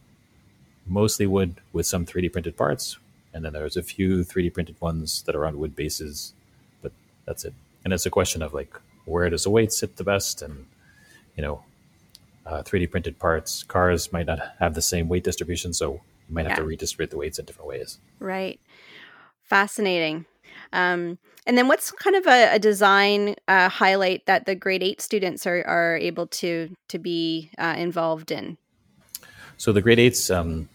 mostly 0.88 1.28
wood 1.28 1.56
with 1.74 1.86
some 1.86 2.06
3D 2.06 2.32
printed 2.32 2.58
parts, 2.58 2.98
and 3.34 3.46
then 3.46 3.54
there's 3.54 3.78
a 3.78 3.84
few 3.84 4.20
3D 4.20 4.54
printed 4.54 4.80
ones 4.82 5.22
that 5.24 5.36
are 5.36 5.46
on 5.46 5.60
wood 5.60 5.75
bases, 5.75 6.34
but 6.82 6.92
that's 7.25 7.46
it. 7.46 7.54
And 7.84 7.94
it's 7.94 8.06
a 8.06 8.10
question 8.10 8.42
of 8.42 8.54
like 8.54 8.74
where 9.06 9.30
does 9.30 9.44
the 9.44 9.50
weight 9.50 9.72
sit 9.72 9.98
the 9.98 10.04
best 10.04 10.42
and 10.42 10.66
you 11.39 11.46
know, 11.46 11.63
uh, 12.46 12.62
3D 12.63 12.91
printed 12.91 13.17
parts. 13.17 13.63
Cars 13.63 14.12
might 14.12 14.25
not 14.25 14.39
have 14.60 14.74
the 14.74 14.81
same 14.81 15.08
weight 15.08 15.24
distribution, 15.24 15.74
so 15.74 15.93
you 15.93 16.36
might 16.36 16.41
have 16.41 16.51
yeah. 16.51 16.55
to 16.58 16.63
redistribute 16.65 17.12
the 17.12 17.17
weights 17.17 17.39
in 17.39 17.46
different 17.46 17.69
ways. 17.69 17.98
Right. 18.19 18.60
Fascinating. 19.43 20.25
Um, 20.74 21.17
and 21.48 21.58
then 21.58 21.69
what's 21.69 21.93
kind 21.93 22.17
of 22.17 22.27
a, 22.27 22.55
a 22.55 22.60
design 22.60 23.36
uh, 23.48 23.69
highlight 23.69 24.25
that 24.25 24.48
the 24.48 24.53
grade 24.53 24.84
eight 24.84 25.00
students 25.00 25.48
are, 25.48 25.63
are 25.65 25.96
able 25.96 26.27
to 26.27 26.75
to 26.89 27.00
be 27.00 27.51
uh, 27.58 27.75
involved 27.77 28.31
in? 28.31 28.58
So 29.55 29.72
the 29.72 29.81
grade 29.81 30.00
eights 30.00 30.29
um, 30.29 30.67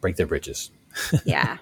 break 0.00 0.16
their 0.16 0.26
bridges. 0.26 0.70
Yeah. 1.26 1.58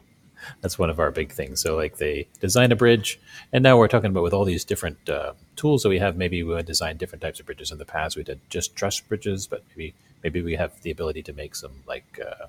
That's 0.61 0.79
one 0.79 0.91
of 0.91 0.99
our 0.99 1.11
big 1.11 1.33
things. 1.33 1.61
So 1.61 1.77
like 1.77 1.99
they 1.99 2.29
design 2.41 2.73
a 2.73 2.77
bridge, 2.77 3.21
and 3.53 3.63
now 3.63 3.77
we're 3.79 3.89
talking 3.89 4.11
about 4.11 4.23
with 4.23 4.35
all 4.35 4.45
these 4.45 4.65
different 4.65 5.09
uh, 5.09 5.35
tools 5.57 5.83
that 5.83 5.89
we 5.89 5.99
have. 5.99 6.17
Maybe 6.17 6.43
we 6.43 6.55
would 6.55 6.67
design 6.67 6.97
different 6.97 7.23
types 7.23 7.41
of 7.41 7.47
bridges. 7.47 7.71
In 7.71 7.79
the 7.79 7.85
past, 7.85 8.17
we 8.17 8.23
did 8.23 8.41
just 8.49 8.77
truss 8.77 9.01
bridges, 9.01 9.47
but 9.47 9.63
maybe 9.71 9.95
maybe 10.23 10.43
we 10.43 10.55
have 10.55 10.81
the 10.83 10.91
ability 10.91 11.23
to 11.23 11.33
make 11.33 11.55
some 11.55 11.83
like 11.87 12.21
uh, 12.25 12.47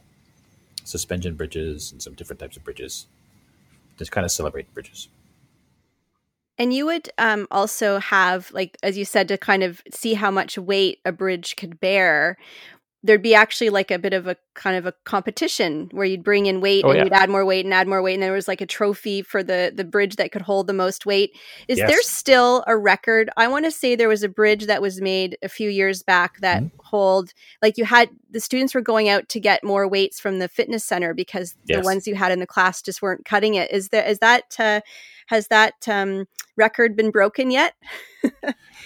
suspension 0.84 1.36
bridges 1.36 1.92
and 1.92 2.02
some 2.02 2.14
different 2.14 2.40
types 2.40 2.58
of 2.58 2.64
bridges 2.64 3.08
to 3.98 4.06
kind 4.06 4.26
of 4.26 4.32
celebrate 4.32 4.74
bridges. 4.74 5.08
And 6.58 6.74
you 6.74 6.86
would 6.86 7.10
um, 7.18 7.48
also 7.50 8.00
have, 8.00 8.52
like, 8.52 8.78
as 8.84 8.98
you 8.98 9.06
said, 9.06 9.28
to 9.30 9.38
kind 9.38 9.64
of 9.64 9.82
see 9.92 10.14
how 10.14 10.30
much 10.30 10.58
weight 10.58 11.00
a 11.06 11.12
bridge 11.12 11.56
could 11.56 11.80
bear 11.80 12.38
there'd 13.04 13.22
be 13.24 13.34
actually 13.34 13.72
like 13.72 13.90
a 13.90 13.98
bit 13.98 14.14
of 14.14 14.28
a 14.28 14.36
kind 14.54 14.78
of 14.78 14.86
a 14.86 14.94
competition 15.06 15.90
where 15.92 16.06
you'd 16.06 16.24
bring 16.24 16.46
in 16.46 16.62
weight 16.62 16.84
Oh, 16.86 16.90
and 16.90 16.98
yeah. 16.98 17.04
you'd 17.06 17.14
add 17.14 17.30
more 17.32 17.44
weight 17.44 17.66
and 17.66 17.74
add 17.74 17.88
more 17.88 18.02
weight 18.02 18.14
and 18.14 18.22
there 18.22 18.32
was 18.32 18.48
like 18.48 18.62
a 18.62 18.66
trophy 18.68 19.22
for 19.24 19.42
the 19.42 19.72
the 19.76 19.84
bridge 19.84 20.18
that 20.18 20.32
could 20.32 20.44
hold 20.44 20.68
the 20.68 20.74
most 20.74 21.06
weight. 21.06 21.32
Is 21.68 21.80
there 21.80 22.02
still 22.04 22.64
a 22.68 22.78
record? 22.78 23.30
I 23.38 23.48
want 23.48 23.66
to 23.66 23.72
say 23.72 23.96
there 23.96 24.08
was 24.08 24.22
a 24.24 24.30
bridge 24.30 24.68
that 24.68 24.82
was 24.82 25.02
made 25.02 25.38
a 25.42 25.50
few 25.50 25.70
years 25.70 26.04
back 26.04 26.40
that 26.42 26.62
Mm-hmm. 26.62 26.78
hold 26.84 27.34
like 27.62 27.78
you 27.78 27.86
had 27.86 28.10
the 28.30 28.40
students 28.40 28.76
were 28.76 28.82
going 28.82 29.10
out 29.10 29.28
to 29.30 29.40
get 29.40 29.64
more 29.64 29.88
weights 29.88 30.20
from 30.20 30.40
the 30.40 30.48
fitness 30.48 30.84
center 30.84 31.14
because 31.14 31.56
the 31.66 31.82
ones 31.82 32.08
you 32.08 32.16
had 32.16 32.32
in 32.32 32.40
the 32.40 32.48
class 32.48 32.82
just 32.82 33.02
weren't 33.02 33.26
cutting 33.26 33.56
it. 33.56 33.72
Is 33.72 33.90
there 33.90 34.06
is 34.06 34.20
that 34.20 34.56
uh, 34.60 34.82
has 35.28 35.48
that 35.48 35.74
um, 35.88 36.28
record 36.58 36.96
been 36.96 37.12
broken 37.12 37.52
yet 37.52 37.74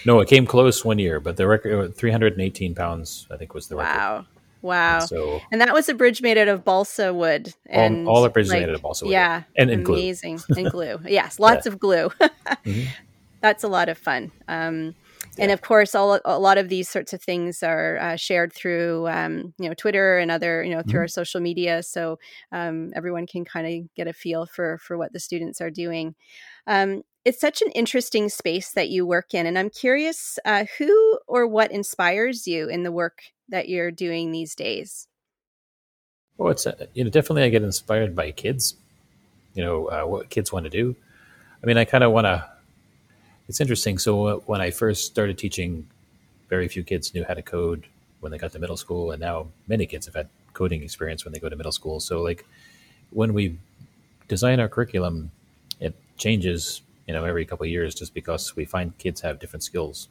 No, 0.05 0.19
it 0.19 0.27
came 0.27 0.45
close 0.45 0.85
one 0.85 0.99
year, 0.99 1.19
but 1.19 1.35
the 1.37 1.47
record 1.47 1.95
318 1.95 2.75
pounds, 2.75 3.27
I 3.31 3.37
think, 3.37 3.53
was 3.53 3.67
the 3.67 3.75
record. 3.75 3.97
wow 3.97 4.25
wow 4.61 4.99
And 4.99 5.09
so 5.09 5.41
And 5.51 5.61
that 5.61 5.73
was 5.73 5.89
a 5.89 5.93
bridge 5.93 6.21
made 6.21 6.37
out 6.37 6.47
of 6.47 6.63
balsa 6.63 7.13
wood. 7.13 7.53
And 7.67 8.07
all 8.07 8.21
the 8.21 8.29
bridges 8.29 8.51
like, 8.51 8.61
made 8.61 8.69
out 8.69 8.75
of 8.75 8.81
balsa 8.81 9.05
wood. 9.05 9.11
Yeah, 9.11 9.43
and, 9.57 9.69
and 9.69 9.83
glue. 9.85 9.95
amazing 9.95 10.39
and 10.55 10.69
glue. 10.71 10.99
Yes, 11.05 11.39
lots 11.39 11.65
of 11.65 11.79
glue. 11.79 12.09
Mhm. 12.65 12.87
That's 13.41 13.63
a 13.63 13.67
lot 13.67 13.89
of 13.89 13.97
fun. 13.97 14.31
Um, 14.47 14.95
And 15.37 15.51
of 15.51 15.61
course, 15.61 15.95
all, 15.95 16.19
a 16.25 16.39
lot 16.39 16.57
of 16.57 16.69
these 16.69 16.87
sorts 16.89 17.11
of 17.13 17.21
things 17.21 17.61
are 17.61 17.97
uh, 17.97 18.15
shared 18.15 18.53
through, 18.53 19.07
um, 19.07 19.53
you 19.59 19.67
know, 19.67 19.73
Twitter 19.73 20.17
and 20.17 20.31
other, 20.31 20.63
you 20.63 20.71
know, 20.73 20.81
through 20.81 20.99
Mhm. 20.99 21.03
our 21.03 21.07
social 21.07 21.41
media. 21.41 21.83
So 21.83 22.19
um, 22.51 22.93
everyone 22.95 23.27
can 23.27 23.43
kind 23.45 23.67
of 23.67 23.93
get 23.95 24.07
a 24.07 24.13
feel 24.13 24.45
for 24.45 24.77
for 24.77 24.97
what 24.97 25.13
the 25.13 25.19
students 25.19 25.59
are 25.61 25.71
doing. 25.71 26.15
Um, 26.67 27.03
it's 27.25 27.39
such 27.41 27.61
an 27.61 27.71
interesting 27.71 28.29
space 28.29 28.71
that 28.73 28.89
you 28.89 29.05
work 29.05 29.33
in, 29.33 29.45
and 29.45 29.57
I'm 29.57 29.69
curious 29.69 30.37
uh, 30.45 30.65
who 30.77 31.19
or 31.27 31.47
what 31.47 31.71
inspires 31.71 32.47
you 32.47 32.69
in 32.69 32.83
the 32.83 32.91
work 32.91 33.23
that 33.49 33.67
you're 33.67 33.91
doing 33.91 34.31
these 34.31 34.55
days. 34.55 35.07
Well, 36.37 36.51
it's 36.51 36.67
uh, 36.67 36.87
you 36.93 37.03
know 37.03 37.09
definitely 37.09 37.43
I 37.43 37.49
get 37.49 37.63
inspired 37.63 38.15
by 38.15 38.31
kids. 38.31 38.75
You 39.53 39.63
know 39.63 39.87
uh, 39.87 40.03
what 40.05 40.29
kids 40.29 40.51
want 40.51 40.65
to 40.65 40.69
do. 40.69 40.95
I 41.63 41.67
mean, 41.67 41.77
I 41.77 41.85
kind 41.85 42.03
of 42.03 42.11
want 42.11 42.25
to. 42.25 42.49
It's 43.47 43.61
interesting. 43.61 43.97
So 43.97 44.25
uh, 44.25 44.35
when 44.45 44.61
I 44.61 44.71
first 44.71 45.05
started 45.05 45.37
teaching, 45.37 45.87
very 46.49 46.67
few 46.67 46.83
kids 46.83 47.13
knew 47.13 47.23
how 47.27 47.33
to 47.33 47.41
code 47.41 47.85
when 48.19 48.31
they 48.31 48.37
got 48.37 48.51
to 48.53 48.59
middle 48.59 48.77
school, 48.77 49.11
and 49.11 49.21
now 49.21 49.47
many 49.67 49.85
kids 49.85 50.05
have 50.07 50.15
had 50.15 50.29
coding 50.53 50.81
experience 50.81 51.25
when 51.25 51.33
they 51.33 51.39
go 51.39 51.49
to 51.49 51.55
middle 51.55 51.71
school. 51.71 51.99
So 51.99 52.21
like 52.21 52.45
when 53.11 53.33
we 53.33 53.57
design 54.27 54.59
our 54.59 54.67
curriculum, 54.69 55.31
it 55.79 55.95
changes 56.17 56.81
you 57.07 57.13
know 57.13 57.23
every 57.25 57.45
couple 57.45 57.65
of 57.65 57.69
years 57.69 57.93
just 57.93 58.13
because 58.13 58.55
we 58.55 58.65
find 58.65 58.97
kids 58.97 59.21
have 59.21 59.39
different 59.39 59.63
skills, 59.63 60.07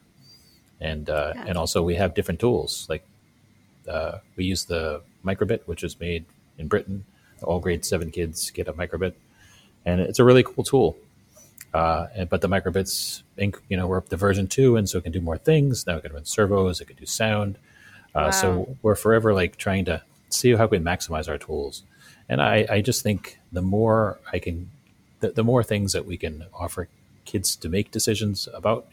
and 0.81 1.11
uh, 1.11 1.33
Yeah. 1.35 1.45
and 1.49 1.59
also 1.59 1.83
we 1.83 1.97
have 1.97 2.15
different 2.15 2.41
tools 2.41 2.87
like 2.89 3.05
uh, 3.89 4.19
we 4.37 4.45
use 4.45 4.65
the 4.65 5.03
microbit, 5.25 5.61
which 5.67 5.83
is 5.83 5.99
made 5.99 6.25
in 6.59 6.69
Britain. 6.69 7.05
All 7.43 7.59
grade 7.61 7.85
seven 7.85 8.11
kids 8.11 8.51
get 8.51 8.69
a 8.69 8.73
microbit, 8.73 9.15
and 9.85 10.01
it's 10.01 10.19
a 10.21 10.25
really 10.25 10.43
cool 10.45 10.63
tool. 10.65 10.97
Uh, 11.75 12.07
and, 12.15 12.29
but 12.31 12.41
the 12.41 12.49
microbits, 12.49 13.23
inc- 13.37 13.61
you 13.69 13.77
know, 13.77 13.87
we're 13.89 13.99
up 13.99 14.09
to 14.09 14.17
version 14.17 14.47
two, 14.47 14.77
and 14.77 14.89
so 14.89 14.99
it 14.99 15.03
can 15.03 15.13
do 15.13 15.21
more 15.21 15.37
things. 15.37 15.87
Now 15.87 15.97
it 15.97 16.03
can 16.05 16.13
run 16.13 16.25
servos, 16.25 16.81
it 16.81 16.87
can 16.87 16.97
do 16.97 17.07
sound. 17.07 17.57
Uh, 18.15 18.27
Wow. 18.27 18.31
So 18.31 18.77
we're 18.83 18.95
forever 18.95 19.35
like 19.35 19.57
trying 19.57 19.85
to 19.87 20.03
see 20.29 20.55
how 20.55 20.67
we 20.67 20.79
can 20.79 20.85
maximize 20.85 21.29
our 21.29 21.37
tools. 21.37 21.83
And 22.29 22.41
I, 22.41 22.65
I 22.71 22.81
just 22.81 23.03
think 23.03 23.39
the 23.53 23.61
more 23.61 24.19
I 24.33 24.39
can, 24.39 24.71
the, 25.21 25.33
the 25.33 25.43
more 25.43 25.65
things 25.65 25.93
that 25.93 26.07
we 26.07 26.17
can 26.17 26.47
offer 26.55 26.89
kids 27.25 27.57
to 27.57 27.69
make 27.69 27.91
decisions 27.91 28.49
about, 28.55 28.87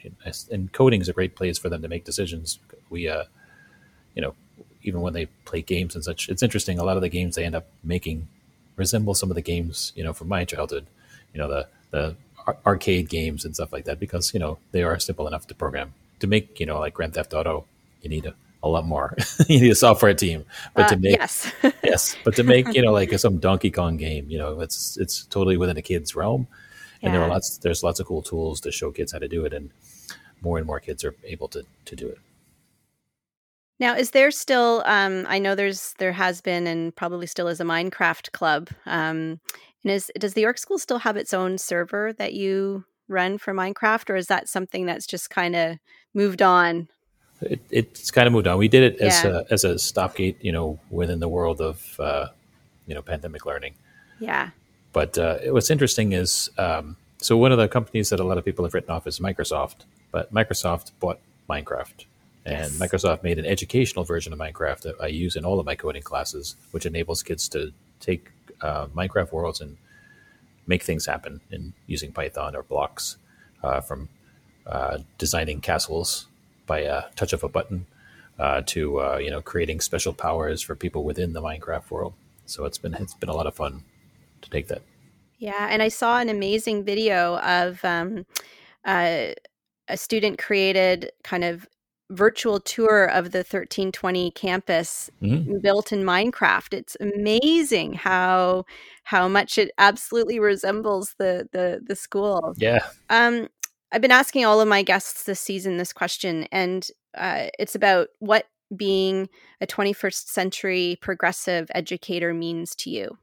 and 0.52 0.72
coding 0.74 1.02
is 1.02 1.10
a 1.10 1.14
great 1.14 1.36
place 1.36 1.60
for 1.60 1.70
them 1.70 1.82
to 1.84 1.88
make 1.88 2.04
decisions. 2.04 2.60
We, 2.90 3.08
uh, 3.08 3.26
you 4.16 4.22
know, 4.24 4.34
even 4.84 5.02
when 5.02 5.14
they 5.14 5.28
play 5.46 5.62
games 5.62 5.94
and 5.94 6.04
such, 6.04 6.30
it's 6.30 6.42
interesting. 6.42 6.80
A 6.80 6.84
lot 6.84 6.98
of 6.98 7.02
the 7.02 7.10
games 7.10 7.36
they 7.36 7.46
end 7.46 7.56
up 7.56 7.68
making 7.84 8.28
resemble 8.76 9.14
some 9.14 9.30
of 9.30 9.36
the 9.36 9.42
games, 9.42 9.94
you 9.96 10.04
know, 10.04 10.14
from 10.14 10.30
my 10.30 10.46
childhood. 10.46 10.88
You 11.34 11.40
know, 11.40 11.48
the 11.48 11.68
the 11.92 12.16
arcade 12.66 13.10
games 13.10 13.46
and 13.46 13.54
stuff 13.56 13.72
like 13.74 13.86
that, 13.86 14.00
because 14.00 14.34
you 14.34 14.40
know 14.40 14.58
they 14.72 14.84
are 14.84 15.00
simple 15.00 15.28
enough 15.28 15.48
to 15.48 15.56
program. 15.56 15.94
To 16.20 16.28
make, 16.28 16.60
you 16.60 16.66
know, 16.68 16.80
like 16.80 16.94
Grand 16.94 17.16
Theft 17.16 17.34
Auto, 17.34 17.66
you 18.04 18.10
need 18.10 18.26
a, 18.28 18.36
a 18.62 18.70
lot 18.70 18.86
more. 18.86 19.16
you 19.48 19.60
need 19.60 19.72
a 19.72 19.76
software 19.76 20.14
team, 20.14 20.46
but 20.76 20.88
to 20.90 20.96
Uh, 20.96 21.00
make 21.00 21.18
yes, 21.18 21.52
yes, 21.84 22.16
but 22.24 22.36
to 22.36 22.44
make 22.44 22.74
you 22.74 22.82
know 22.82 22.92
like 22.92 23.12
some 23.20 23.40
Donkey 23.40 23.72
Kong 23.72 23.98
game, 23.98 24.30
you 24.30 24.38
know, 24.38 24.60
it's 24.62 24.98
it's 24.98 25.26
totally 25.26 25.58
within 25.58 25.78
a 25.78 25.82
kid's 25.82 26.16
realm, 26.16 26.48
and 27.02 27.14
there 27.14 27.22
are 27.22 27.28
lots 27.30 27.58
there's 27.58 27.84
lots 27.84 28.00
of 28.00 28.06
cool 28.08 28.22
tools 28.22 28.62
to 28.62 28.72
show 28.72 28.92
kids 28.92 29.12
how 29.12 29.20
to 29.20 29.28
do 29.28 29.46
it, 29.46 29.54
and 29.54 29.72
more 30.42 30.58
and 30.58 30.68
more 30.68 30.80
kids 30.80 31.04
are 31.04 31.16
able 31.24 31.48
to 31.50 31.66
to 31.86 31.96
do 31.96 32.08
it. 32.08 32.20
Now, 33.80 33.96
is 33.96 34.12
there 34.12 34.30
still? 34.30 34.84
Um, 34.86 35.26
I 35.28 35.40
know 35.40 35.56
there's 35.56 35.96
there 35.98 36.12
has 36.14 36.40
been 36.42 36.68
and 36.68 36.96
probably 36.96 37.26
still 37.26 37.48
is 37.48 37.60
a 37.60 37.64
Minecraft 37.64 38.32
club. 38.32 38.70
Um, 38.86 39.40
and 39.84 39.92
is 39.94 40.12
does 40.20 40.34
the 40.34 40.42
York 40.42 40.58
School 40.58 40.78
still 40.80 41.00
have 41.00 41.18
its 41.18 41.34
own 41.34 41.58
server 41.58 42.14
that 42.14 42.34
you 42.34 42.86
run 43.08 43.38
for 43.38 43.54
Minecraft, 43.54 44.10
or 44.10 44.16
is 44.16 44.28
that 44.28 44.48
something 44.48 44.86
that's 44.86 45.06
just 45.06 45.30
kind 45.30 45.56
of 45.56 45.78
moved 46.14 46.42
on? 46.42 46.88
It, 47.42 47.60
it's 47.72 48.12
kind 48.12 48.28
of 48.28 48.34
moved 48.34 48.48
on. 48.48 48.58
We 48.58 48.68
did 48.68 48.94
it 48.94 49.02
as 49.02 49.24
Yeah. 49.24 49.40
a, 49.50 49.54
as 49.54 49.64
a 49.64 49.80
stopgate, 49.80 50.38
you 50.44 50.52
know, 50.52 50.80
within 50.92 51.20
the 51.20 51.28
world 51.30 51.60
of 51.60 52.00
uh, 52.00 52.28
you 52.88 52.94
know 52.96 53.02
pandemic 53.02 53.46
learning. 53.46 53.74
Yeah, 54.20 54.52
But 54.94 55.18
uh, 55.18 55.40
what's 55.48 55.72
interesting 55.72 56.12
is 56.14 56.50
um, 56.60 56.96
so 57.18 57.36
one 57.38 57.52
of 57.52 57.58
the 57.58 57.68
companies 57.68 58.10
that 58.10 58.20
a 58.20 58.24
lot 58.24 58.38
of 58.38 58.46
people 58.46 58.64
have 58.66 58.74
written 58.76 58.92
off 58.92 59.08
is 59.08 59.20
Microsoft, 59.20 59.78
but 60.12 60.32
Microsoft 60.32 60.92
bought 61.00 61.20
Minecraft. 61.50 62.06
And 62.46 62.72
Yes. 62.72 62.78
Microsoft 62.80 63.24
made 63.24 63.40
an 63.40 63.46
educational 63.46 64.04
version 64.06 64.32
of 64.34 64.38
Minecraft 64.40 64.82
that 64.82 64.96
I 65.02 65.08
use 65.08 65.36
in 65.36 65.44
all 65.46 65.60
of 65.60 65.66
my 65.66 65.76
coding 65.76 66.04
classes, 66.04 66.56
which 66.72 66.86
enables 66.86 67.24
kids 67.24 67.50
to 67.50 67.72
take 68.02 68.32
uh, 68.62 68.88
Minecraft 68.88 69.32
worlds 69.32 69.62
and 69.62 69.78
make 70.68 70.84
things 70.84 71.06
happen 71.06 71.42
in 71.52 71.74
using 71.88 72.12
Python 72.12 72.56
or 72.56 72.64
blocks 72.64 73.18
uh, 73.64 73.82
from 73.82 74.10
uh, 74.66 75.00
designing 75.18 75.62
castles 75.62 76.28
by 76.68 76.80
a 76.80 77.04
touch 77.16 77.34
of 77.34 77.44
a 77.44 77.50
button 77.50 77.86
uh, 78.40 78.62
to 78.66 79.00
uh, 79.00 79.18
you 79.18 79.30
know 79.30 79.42
creating 79.42 79.80
special 79.80 80.14
powers 80.14 80.62
for 80.62 80.76
people 80.76 81.04
within 81.04 81.34
the 81.34 81.42
Minecraft 81.42 81.90
world. 81.90 82.14
So 82.46 82.66
it's 82.66 82.78
been 82.78 82.94
it's 82.96 83.14
been 83.14 83.30
a 83.30 83.36
lot 83.36 83.48
of 83.48 83.56
fun 83.56 83.84
to 84.42 84.50
take 84.50 84.68
that. 84.68 84.82
yeah. 85.38 85.68
And 85.70 85.82
I 85.82 85.90
saw 85.90 86.20
an 86.20 86.30
amazing 86.30 86.84
video 86.84 87.38
of 87.40 87.84
um, 87.86 88.26
uh, 88.86 89.34
a 89.88 89.98
student 89.98 90.38
created 90.38 91.12
kind 91.24 91.44
of 91.44 91.68
virtual 92.12 92.60
tour 92.60 93.06
of 93.06 93.32
the 93.32 93.40
1320 93.44 94.32
campus 94.32 95.10
Mhm. 95.22 95.62
built 95.62 95.92
in 95.92 96.04
Minecraft. 96.04 96.74
It's 96.74 96.98
amazing 97.00 97.94
how 97.94 98.66
how 99.04 99.28
much 99.28 99.58
it 99.58 99.72
absolutely 99.78 100.40
resembles 100.40 101.16
the 101.18 101.48
the 101.52 101.82
the 101.86 101.96
school. 101.96 102.54
Yeah, 102.58 102.80
Um, 103.10 103.48
I've 103.92 104.02
been 104.02 104.12
asking 104.12 104.46
all 104.46 104.62
of 104.62 104.68
my 104.68 104.84
guests 104.84 105.24
this 105.24 105.40
season 105.40 105.78
this 105.78 105.94
question, 105.94 106.48
and 106.52 106.88
uh, 107.16 107.48
it's 107.60 107.76
about 107.76 108.08
what 108.20 108.46
being 108.76 109.28
a 109.60 109.68
21st 109.68 110.30
century 110.30 110.98
progressive 111.02 111.70
educator 111.76 112.34
means 112.34 112.74
to 112.76 112.90
you. 112.90 113.18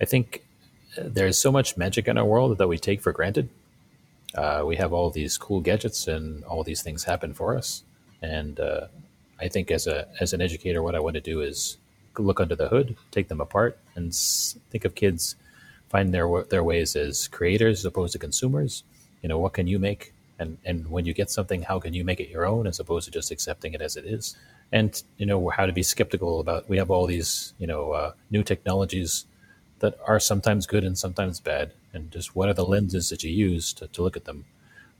I 0.00 0.04
think 0.04 0.44
uh, 0.96 1.02
there's 1.06 1.36
so 1.38 1.50
much 1.50 1.76
magic 1.76 2.06
in 2.06 2.16
our 2.16 2.24
world 2.24 2.58
that 2.58 2.68
we 2.68 2.78
take 2.78 3.00
for 3.00 3.12
granted. 3.12 3.48
Uh, 4.34 4.62
we 4.64 4.76
have 4.76 4.92
all 4.92 5.10
these 5.10 5.36
cool 5.36 5.60
gadgets 5.60 6.06
and 6.06 6.44
all 6.44 6.62
these 6.62 6.80
things 6.82 7.04
happen 7.04 7.34
for 7.34 7.56
us. 7.56 7.82
And 8.22 8.60
uh, 8.60 8.86
I 9.40 9.48
think 9.48 9.70
as 9.70 9.86
a 9.86 10.08
as 10.20 10.32
an 10.32 10.40
educator, 10.40 10.82
what 10.82 10.94
I 10.94 11.00
want 11.00 11.14
to 11.14 11.20
do 11.20 11.40
is 11.40 11.76
look 12.18 12.40
under 12.40 12.54
the 12.56 12.68
hood, 12.68 12.96
take 13.10 13.28
them 13.28 13.40
apart, 13.40 13.78
and 13.94 14.08
s- 14.10 14.56
think 14.70 14.84
of 14.84 14.94
kids 14.94 15.36
find 15.88 16.14
their 16.14 16.28
their 16.44 16.64
ways 16.64 16.96
as 16.96 17.28
creators 17.28 17.80
as 17.80 17.84
opposed 17.84 18.12
to 18.14 18.18
consumers. 18.18 18.84
You 19.22 19.28
know, 19.28 19.38
what 19.38 19.54
can 19.54 19.66
you 19.66 19.78
make? 19.78 20.14
And 20.38 20.58
and 20.64 20.90
when 20.90 21.04
you 21.06 21.14
get 21.14 21.30
something, 21.30 21.62
how 21.62 21.80
can 21.80 21.94
you 21.94 22.04
make 22.04 22.20
it 22.20 22.30
your 22.30 22.46
own 22.46 22.66
as 22.66 22.80
opposed 22.80 23.06
to 23.06 23.10
just 23.12 23.30
accepting 23.30 23.74
it 23.74 23.82
as 23.82 23.96
it 23.96 24.04
is? 24.06 24.36
And 24.72 25.00
you 25.18 25.26
know 25.26 25.50
how 25.50 25.66
to 25.66 25.72
be 25.72 25.82
skeptical 25.82 26.40
about. 26.40 26.68
We 26.68 26.78
have 26.78 26.90
all 26.90 27.06
these 27.06 27.54
you 27.58 27.66
know 27.66 27.92
uh, 27.92 28.12
new 28.30 28.42
technologies 28.42 29.26
that 29.80 29.98
are 30.06 30.20
sometimes 30.20 30.66
good 30.66 30.84
and 30.84 30.96
sometimes 30.96 31.40
bad, 31.40 31.72
and 31.92 32.10
just 32.10 32.36
what 32.36 32.48
are 32.48 32.54
the 32.54 32.64
lenses 32.64 33.10
that 33.10 33.24
you 33.24 33.30
use 33.30 33.72
to, 33.74 33.86
to 33.88 34.02
look 34.02 34.16
at 34.16 34.24
them. 34.24 34.44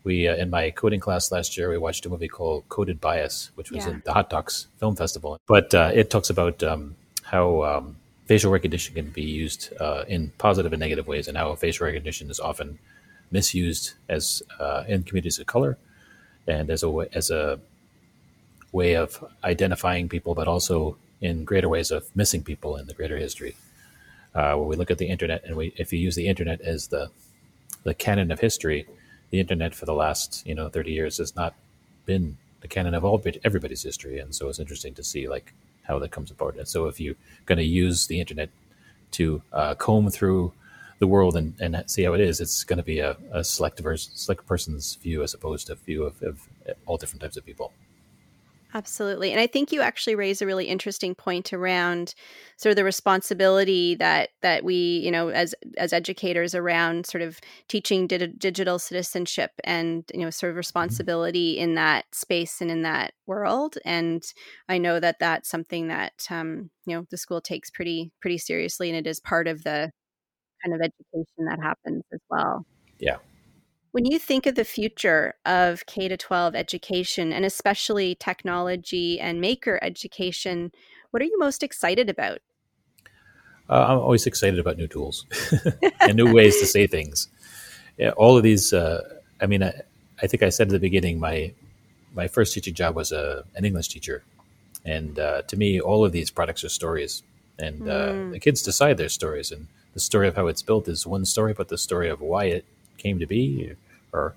We 0.04 0.26
uh, 0.28 0.36
in 0.36 0.50
my 0.50 0.70
coding 0.70 1.00
class 1.00 1.30
last 1.30 1.56
year, 1.56 1.70
we 1.70 1.78
watched 1.78 2.04
a 2.06 2.08
movie 2.08 2.28
called 2.28 2.68
Coded 2.68 3.00
Bias, 3.00 3.50
which 3.54 3.70
was 3.70 3.84
Yeah. 3.86 3.92
in 3.92 4.02
the 4.04 4.12
Hot 4.12 4.28
Docs 4.30 4.66
Film 4.78 4.96
Festival. 4.96 5.38
But 5.46 5.74
uh, 5.74 5.90
it 5.94 6.10
talks 6.10 6.28
about 6.30 6.62
um, 6.62 6.96
how 7.22 7.62
um, 7.62 7.96
facial 8.26 8.50
recognition 8.50 8.94
can 8.94 9.10
be 9.10 9.22
used 9.22 9.72
uh, 9.80 10.04
in 10.08 10.32
positive 10.38 10.72
and 10.72 10.80
negative 10.80 11.06
ways, 11.06 11.28
and 11.28 11.36
how 11.36 11.54
facial 11.54 11.86
recognition 11.86 12.30
is 12.30 12.40
often 12.40 12.78
misused 13.30 13.92
as 14.08 14.42
uh, 14.58 14.84
in 14.88 15.04
communities 15.04 15.38
of 15.38 15.46
color 15.46 15.78
and 16.46 16.68
as 16.70 16.82
a 16.82 16.90
wa- 16.90 17.06
as 17.14 17.30
a 17.30 17.60
way 18.72 18.94
of 18.96 19.22
identifying 19.44 20.08
people, 20.08 20.34
but 20.34 20.48
also 20.48 20.96
in 21.20 21.44
greater 21.44 21.68
ways 21.68 21.90
of 21.90 22.04
missing 22.16 22.42
people 22.42 22.76
in 22.76 22.86
the 22.86 22.94
greater 22.94 23.16
history. 23.18 23.54
Uh, 24.34 24.54
when 24.56 24.66
we 24.66 24.76
look 24.76 24.90
at 24.90 24.98
the 24.98 25.08
internet, 25.08 25.44
and 25.44 25.56
we 25.56 25.72
if 25.76 25.92
you 25.92 25.98
use 25.98 26.16
the 26.16 26.26
internet 26.26 26.60
as 26.62 26.88
the 26.88 27.10
the 27.84 27.94
canon 27.94 28.30
of 28.32 28.40
history, 28.40 28.86
the 29.32 29.40
internet 29.40 29.74
for 29.74 29.86
the 29.86 29.94
last 29.94 30.46
you 30.46 30.54
know 30.54 30.68
30 30.68 30.92
years 30.92 31.18
has 31.18 31.34
not 31.34 31.54
been 32.06 32.36
the 32.60 32.68
canon 32.68 32.94
of 32.94 33.04
all 33.04 33.20
everybody's 33.42 33.82
history, 33.82 34.20
and 34.20 34.32
so 34.32 34.48
it's 34.48 34.60
interesting 34.60 34.94
to 34.94 35.02
see 35.02 35.28
like 35.28 35.52
how 35.82 35.98
that 35.98 36.12
comes 36.12 36.30
about. 36.30 36.56
And 36.56 36.68
so 36.68 36.86
if 36.86 37.00
you're 37.00 37.16
going 37.44 37.58
to 37.58 37.64
use 37.64 38.06
the 38.06 38.20
internet 38.20 38.50
to 39.12 39.42
uh, 39.52 39.74
comb 39.74 40.10
through 40.10 40.52
the 41.00 41.08
world 41.08 41.36
and, 41.36 41.54
and 41.60 41.82
see 41.90 42.04
how 42.04 42.12
it 42.12 42.20
is, 42.20 42.40
it's 42.40 42.62
going 42.62 42.76
to 42.76 42.84
be 42.84 43.00
a, 43.00 43.16
a 43.32 43.42
select, 43.42 43.80
select 43.98 44.46
person's 44.46 44.94
view 44.96 45.24
as 45.24 45.34
opposed 45.34 45.66
to 45.66 45.72
a 45.72 45.76
view 45.76 46.04
of, 46.04 46.22
of 46.22 46.48
all 46.86 46.96
different 46.96 47.20
types 47.20 47.36
of 47.36 47.44
people. 47.44 47.72
Absolutely. 48.74 49.32
And 49.32 49.40
I 49.40 49.46
think 49.46 49.70
you 49.70 49.82
actually 49.82 50.14
raise 50.14 50.40
a 50.40 50.46
really 50.46 50.64
interesting 50.64 51.14
point 51.14 51.52
around 51.52 52.14
sort 52.56 52.70
of 52.70 52.76
the 52.76 52.84
responsibility 52.84 53.94
that 53.96 54.30
that 54.40 54.64
we, 54.64 54.74
you 55.04 55.10
know, 55.10 55.28
as 55.28 55.54
as 55.76 55.92
educators 55.92 56.54
around 56.54 57.04
sort 57.04 57.20
of 57.20 57.38
teaching 57.68 58.06
di- 58.06 58.26
digital 58.38 58.78
citizenship 58.78 59.50
and, 59.64 60.04
you 60.14 60.20
know, 60.20 60.30
sort 60.30 60.48
of 60.48 60.54
mm-hmm. 60.54 60.58
responsibility 60.58 61.58
in 61.58 61.74
that 61.74 62.06
space 62.14 62.62
and 62.62 62.70
in 62.70 62.80
that 62.82 63.12
world. 63.26 63.76
And 63.84 64.22
I 64.70 64.78
know 64.78 65.00
that 65.00 65.18
that's 65.18 65.50
something 65.50 65.88
that 65.88 66.26
um, 66.30 66.70
you 66.86 66.96
know, 66.96 67.06
the 67.10 67.18
school 67.18 67.42
takes 67.42 67.70
pretty 67.70 68.10
pretty 68.22 68.38
seriously 68.38 68.88
and 68.88 68.96
it 68.96 69.08
is 69.08 69.20
part 69.20 69.48
of 69.48 69.64
the 69.64 69.90
kind 70.64 70.74
of 70.74 70.80
education 70.80 71.44
that 71.46 71.58
happens 71.62 72.04
as 72.12 72.20
well. 72.30 72.64
Yeah. 72.98 73.18
When 73.92 74.06
you 74.06 74.18
think 74.18 74.46
of 74.46 74.54
the 74.54 74.64
future 74.64 75.34
of 75.44 75.84
K 75.84 76.08
to 76.08 76.16
12 76.16 76.54
education 76.54 77.30
and 77.30 77.44
especially 77.44 78.14
technology 78.14 79.20
and 79.20 79.38
maker 79.38 79.78
education, 79.82 80.72
what 81.10 81.22
are 81.22 81.26
you 81.26 81.38
most 81.38 81.62
excited 81.62 82.08
about? 82.08 82.38
Uh, 83.68 83.84
I'm 83.88 83.98
always 83.98 84.26
excited 84.26 84.58
about 84.58 84.78
new 84.78 84.88
tools 84.88 85.26
and 86.00 86.14
new 86.14 86.32
ways 86.32 86.58
to 86.60 86.66
say 86.66 86.86
things. 86.86 87.28
Yeah, 87.98 88.10
all 88.10 88.38
of 88.38 88.42
these, 88.42 88.72
uh, 88.72 89.20
I 89.42 89.46
mean, 89.46 89.62
I, 89.62 89.82
I, 90.22 90.26
think 90.26 90.42
I 90.42 90.48
said 90.48 90.68
at 90.68 90.72
the 90.72 90.78
beginning, 90.78 91.20
my 91.20 91.52
my 92.14 92.28
first 92.28 92.54
teaching 92.54 92.74
job 92.74 92.94
was 92.94 93.12
a, 93.12 93.20
uh, 93.20 93.42
an 93.56 93.64
English 93.64 93.88
teacher, 93.88 94.22
and 94.84 95.18
uh, 95.18 95.42
to 95.42 95.56
me, 95.56 95.80
all 95.80 96.04
of 96.04 96.12
these 96.12 96.30
products 96.30 96.64
are 96.64 96.68
stories, 96.68 97.22
and 97.58 97.88
uh, 97.88 98.12
mm. 98.12 98.32
the 98.32 98.38
kids 98.38 98.62
decide 98.62 98.96
their 98.96 99.08
stories, 99.08 99.52
and 99.52 99.68
the 99.94 100.00
story 100.00 100.28
of 100.28 100.36
how 100.36 100.46
it's 100.46 100.62
built 100.62 100.88
is 100.88 101.06
one 101.06 101.24
story, 101.24 101.52
but 101.52 101.68
the 101.68 101.78
story 101.78 102.08
of 102.08 102.20
why 102.20 102.44
it 102.44 102.64
came 102.98 103.18
to 103.18 103.26
be 103.26 103.74
or 104.12 104.34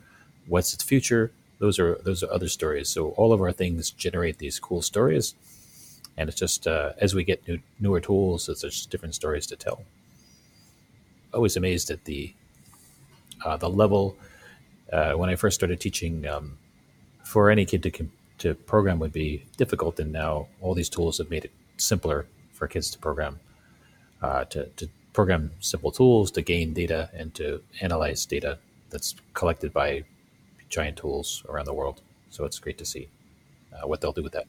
what's 0.47 0.73
its 0.73 0.83
future 0.83 1.31
those 1.59 1.79
are 1.79 1.95
those 2.03 2.23
are 2.23 2.31
other 2.31 2.47
stories. 2.47 2.89
So 2.89 3.09
all 3.11 3.31
of 3.31 3.41
our 3.41 3.51
things 3.51 3.91
generate 3.91 4.37
these 4.37 4.59
cool 4.59 4.81
stories. 4.81 5.35
And 6.17 6.29
it's 6.29 6.39
just 6.39 6.65
uh, 6.67 6.93
as 6.97 7.13
we 7.13 7.23
get 7.23 7.45
new, 7.47 7.59
newer 7.79 7.99
tools 7.99 8.47
it's 8.47 8.61
just 8.61 8.89
different 8.89 9.15
stories 9.15 9.47
to 9.47 9.55
tell. 9.55 9.83
Always 11.33 11.57
amazed 11.57 11.89
at 11.91 12.05
the 12.05 12.33
uh, 13.43 13.57
the 13.57 13.69
level 13.69 14.17
uh, 14.91 15.13
when 15.13 15.29
I 15.29 15.35
first 15.35 15.55
started 15.55 15.79
teaching 15.79 16.25
um, 16.27 16.57
for 17.23 17.49
any 17.49 17.65
kid 17.65 17.83
to 17.83 17.91
to 18.39 18.53
program 18.53 18.99
would 18.99 19.13
be 19.13 19.45
difficult. 19.57 19.99
And 19.99 20.11
now 20.11 20.47
all 20.61 20.73
these 20.73 20.89
tools 20.89 21.17
have 21.19 21.29
made 21.29 21.45
it 21.45 21.51
simpler 21.77 22.25
for 22.53 22.67
kids 22.67 22.89
to 22.91 22.99
program 22.99 23.39
uh, 24.21 24.45
to, 24.45 24.65
to 24.77 24.89
program 25.13 25.51
simple 25.59 25.91
tools 25.91 26.31
to 26.31 26.41
gain 26.41 26.73
data 26.73 27.09
and 27.13 27.33
to 27.35 27.61
analyze 27.81 28.25
data 28.25 28.57
that's 28.95 29.13
collected 29.33 29.73
by 29.73 30.05
giant 30.69 30.95
tools 30.95 31.43
around 31.49 31.65
the 31.65 31.73
world. 31.73 32.01
So 32.29 32.45
it's 32.45 32.59
great 32.59 32.77
to 32.77 32.85
see 32.85 33.09
uh, 33.73 33.85
what 33.85 33.99
they'll 33.99 34.13
do 34.13 34.23
with 34.23 34.31
that. 34.31 34.45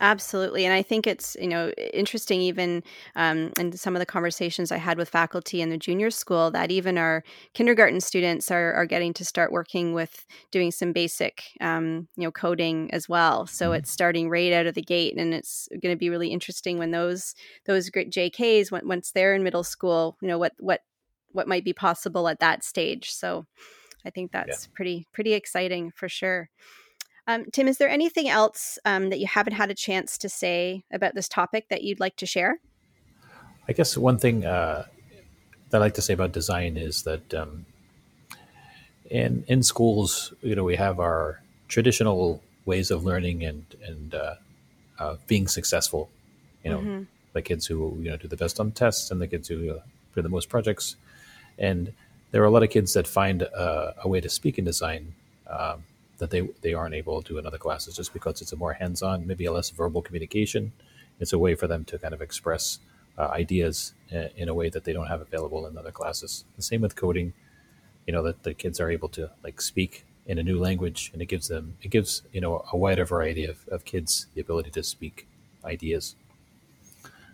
Absolutely. 0.00 0.64
And 0.64 0.74
I 0.74 0.82
think 0.82 1.06
it's, 1.06 1.36
you 1.38 1.46
know, 1.46 1.70
interesting 1.92 2.40
even 2.40 2.82
um, 3.14 3.52
in 3.58 3.70
some 3.76 3.94
of 3.94 4.00
the 4.00 4.06
conversations 4.06 4.72
I 4.72 4.78
had 4.78 4.96
with 4.98 5.08
faculty 5.08 5.60
in 5.60 5.68
the 5.68 5.76
junior 5.76 6.10
school 6.10 6.50
that 6.52 6.72
even 6.72 6.98
our 6.98 7.22
kindergarten 7.52 8.00
students 8.00 8.50
are, 8.50 8.72
are 8.72 8.86
getting 8.86 9.12
to 9.14 9.24
start 9.24 9.52
working 9.52 9.92
with 9.92 10.26
doing 10.50 10.72
some 10.72 10.92
basic, 10.92 11.44
um, 11.60 12.08
you 12.16 12.24
know, 12.24 12.32
coding 12.32 12.92
as 12.92 13.08
well. 13.08 13.46
So 13.46 13.66
mm-hmm. 13.66 13.74
it's 13.76 13.90
starting 13.90 14.30
right 14.30 14.52
out 14.52 14.66
of 14.66 14.74
the 14.74 14.82
gate. 14.82 15.16
And 15.16 15.32
it's 15.32 15.68
going 15.80 15.94
to 15.94 15.98
be 15.98 16.10
really 16.10 16.28
interesting 16.28 16.78
when 16.78 16.90
those, 16.90 17.34
those 17.66 17.90
great 17.90 18.10
JKs, 18.10 18.72
once 18.82 19.12
they're 19.12 19.34
in 19.34 19.44
middle 19.44 19.64
school, 19.64 20.16
you 20.22 20.28
know, 20.28 20.38
what, 20.38 20.54
what 20.58 20.80
what 21.32 21.48
might 21.48 21.64
be 21.64 21.72
possible 21.72 22.28
at 22.28 22.40
that 22.40 22.64
stage. 22.64 23.12
So 23.12 23.46
I 24.04 24.10
think 24.10 24.32
that's 24.32 24.66
yeah. 24.66 24.70
pretty 24.74 25.06
pretty 25.12 25.32
exciting 25.34 25.90
for 25.94 26.08
sure. 26.08 26.48
Um, 27.26 27.44
Tim, 27.52 27.68
is 27.68 27.78
there 27.78 27.88
anything 27.88 28.28
else 28.28 28.78
um, 28.84 29.10
that 29.10 29.20
you 29.20 29.26
haven't 29.26 29.52
had 29.52 29.70
a 29.70 29.74
chance 29.74 30.18
to 30.18 30.28
say 30.28 30.84
about 30.92 31.14
this 31.14 31.28
topic 31.28 31.68
that 31.68 31.82
you'd 31.82 32.00
like 32.00 32.16
to 32.16 32.26
share? 32.26 32.58
I 33.68 33.72
guess 33.72 33.96
one 33.96 34.18
thing 34.18 34.44
uh, 34.44 34.86
that 35.68 35.76
I 35.76 35.80
like 35.80 35.94
to 35.94 36.02
say 36.02 36.14
about 36.14 36.32
design 36.32 36.76
is 36.76 37.04
that 37.04 37.32
um, 37.34 37.66
in 39.08 39.44
in 39.46 39.62
schools, 39.62 40.32
you 40.40 40.54
know, 40.54 40.64
we 40.64 40.76
have 40.76 40.98
our 40.98 41.40
traditional 41.68 42.42
ways 42.64 42.90
of 42.90 43.04
learning 43.04 43.44
and 43.44 43.64
and 43.84 44.14
uh, 44.14 44.34
uh, 44.98 45.16
being 45.26 45.46
successful. 45.46 46.10
You 46.64 46.70
know, 46.70 46.78
mm-hmm. 46.78 47.02
the 47.32 47.42
kids 47.42 47.66
who 47.66 47.96
you 48.00 48.10
know 48.10 48.16
do 48.16 48.28
the 48.28 48.36
best 48.36 48.58
on 48.58 48.72
tests 48.72 49.10
and 49.10 49.20
the 49.20 49.28
kids 49.28 49.48
who 49.48 49.70
uh, 49.70 49.80
do 50.14 50.22
the 50.22 50.28
most 50.28 50.48
projects 50.48 50.96
and 51.60 51.92
there 52.32 52.42
are 52.42 52.46
a 52.46 52.50
lot 52.50 52.62
of 52.62 52.70
kids 52.70 52.94
that 52.94 53.06
find 53.06 53.42
a, 53.42 53.94
a 54.02 54.08
way 54.08 54.20
to 54.20 54.28
speak 54.28 54.58
in 54.58 54.64
design 54.64 55.14
um, 55.48 55.84
that 56.18 56.30
they 56.30 56.48
they 56.62 56.74
aren't 56.74 56.94
able 56.94 57.22
to 57.22 57.38
in 57.38 57.46
other 57.46 57.58
classes 57.58 57.94
just 57.94 58.12
because 58.12 58.40
it's 58.40 58.52
a 58.52 58.56
more 58.56 58.72
hands-on, 58.72 59.26
maybe 59.26 59.44
a 59.44 59.52
less 59.52 59.70
verbal 59.70 60.02
communication. 60.02 60.72
It's 61.18 61.32
a 61.32 61.38
way 61.38 61.54
for 61.54 61.66
them 61.66 61.84
to 61.86 61.98
kind 61.98 62.14
of 62.14 62.22
express 62.22 62.78
uh, 63.18 63.28
ideas 63.28 63.92
in, 64.10 64.30
in, 64.36 64.48
a 64.48 64.54
way 64.54 64.70
that 64.70 64.84
they 64.84 64.92
don't 64.92 65.08
have 65.08 65.20
available 65.20 65.66
in 65.66 65.76
other 65.76 65.90
classes. 65.90 66.44
The 66.56 66.62
same 66.62 66.80
with 66.80 66.96
coding. 66.96 67.34
You 68.06 68.12
know 68.14 68.22
that 68.22 68.42
the 68.42 68.54
kids 68.54 68.80
are 68.80 68.90
able 68.90 69.08
to 69.10 69.30
like 69.44 69.60
speak 69.60 70.06
in 70.26 70.38
a 70.38 70.42
new 70.42 70.58
language, 70.58 71.10
and 71.12 71.20
it 71.20 71.26
gives 71.26 71.48
them 71.48 71.76
it 71.82 71.90
gives 71.90 72.22
you 72.32 72.40
know 72.40 72.64
a 72.72 72.76
wider 72.76 73.04
variety 73.04 73.44
of, 73.44 73.66
of 73.68 73.84
kids 73.84 74.26
the 74.34 74.40
ability 74.40 74.70
to 74.70 74.82
speak 74.82 75.26
ideas. 75.64 76.14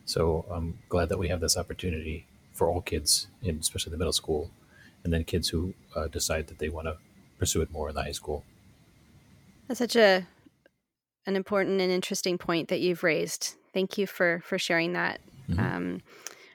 So 0.05 0.45
I'm 0.51 0.79
glad 0.89 1.09
that 1.09 1.19
we 1.19 1.29
have 1.29 1.41
this 1.41 1.57
opportunity 1.57 2.27
for 2.57 2.69
all 2.69 2.81
kids, 2.81 3.29
in 3.43 3.59
especially 3.59 3.93
the 3.93 3.99
middle 3.99 4.13
school, 4.13 4.51
and 5.05 5.13
then 5.13 5.25
kids 5.25 5.51
who 5.51 5.75
uh, 5.95 6.09
decide 6.09 6.47
that 6.49 6.59
they 6.59 6.69
want 6.69 6.87
to 6.87 6.97
pursue 7.39 7.63
it 7.63 7.71
more 7.71 7.89
in 7.89 7.95
the 7.95 8.03
high 8.03 8.13
school. 8.13 8.45
That's 9.69 9.79
such 9.79 9.97
a 9.97 10.27
an 11.27 11.37
important 11.37 11.81
and 11.81 11.91
interesting 11.91 12.39
point 12.39 12.69
that 12.69 12.81
you've 12.81 13.03
raised. 13.03 13.55
Thank 13.75 13.99
you 13.99 14.07
for 14.07 14.41
for 14.45 14.59
sharing 14.59 14.95
that. 14.95 15.21
Mm-hmm. 15.49 15.61
Um, 15.61 16.03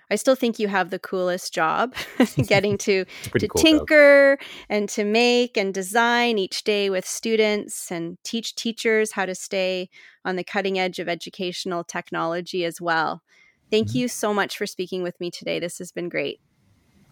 I 0.10 0.16
still 0.16 0.36
think 0.36 0.60
you 0.60 0.68
have 0.68 0.90
the 0.90 1.00
coolest 1.00 1.54
job, 1.54 1.96
getting 2.46 2.78
to 2.80 3.06
to 3.38 3.48
cool 3.48 3.62
tinker 3.62 4.38
job. 4.40 4.48
and 4.70 4.90
to 4.90 5.06
make 5.06 5.58
and 5.58 5.74
design 5.74 6.38
each 6.38 6.64
day 6.64 6.90
with 6.90 7.06
students 7.06 7.92
and 7.92 8.18
teach 8.24 8.56
teachers 8.56 9.14
how 9.14 9.26
to 9.26 9.36
stay 9.36 9.90
on 10.26 10.36
the 10.36 10.44
cutting 10.44 10.78
edge 10.78 11.00
of 11.00 11.08
educational 11.08 11.84
technology 11.84 12.66
as 12.66 12.82
well. 12.82 13.22
Thank 13.72 13.88
mm-hmm. 13.88 14.00
you 14.00 14.08
so 14.10 14.34
much 14.34 14.58
for 14.58 14.68
speaking 14.68 15.02
with 15.02 15.20
me 15.20 15.32
today. 15.32 15.60
This 15.60 15.80
has 15.80 15.92
been 15.92 16.10
great. 16.10 16.40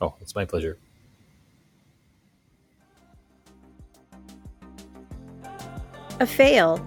Oh, 0.02 0.14
it's 0.20 0.36
my 0.36 0.46
pleasure. 0.46 0.78
A 6.20 6.28
fail 6.28 6.86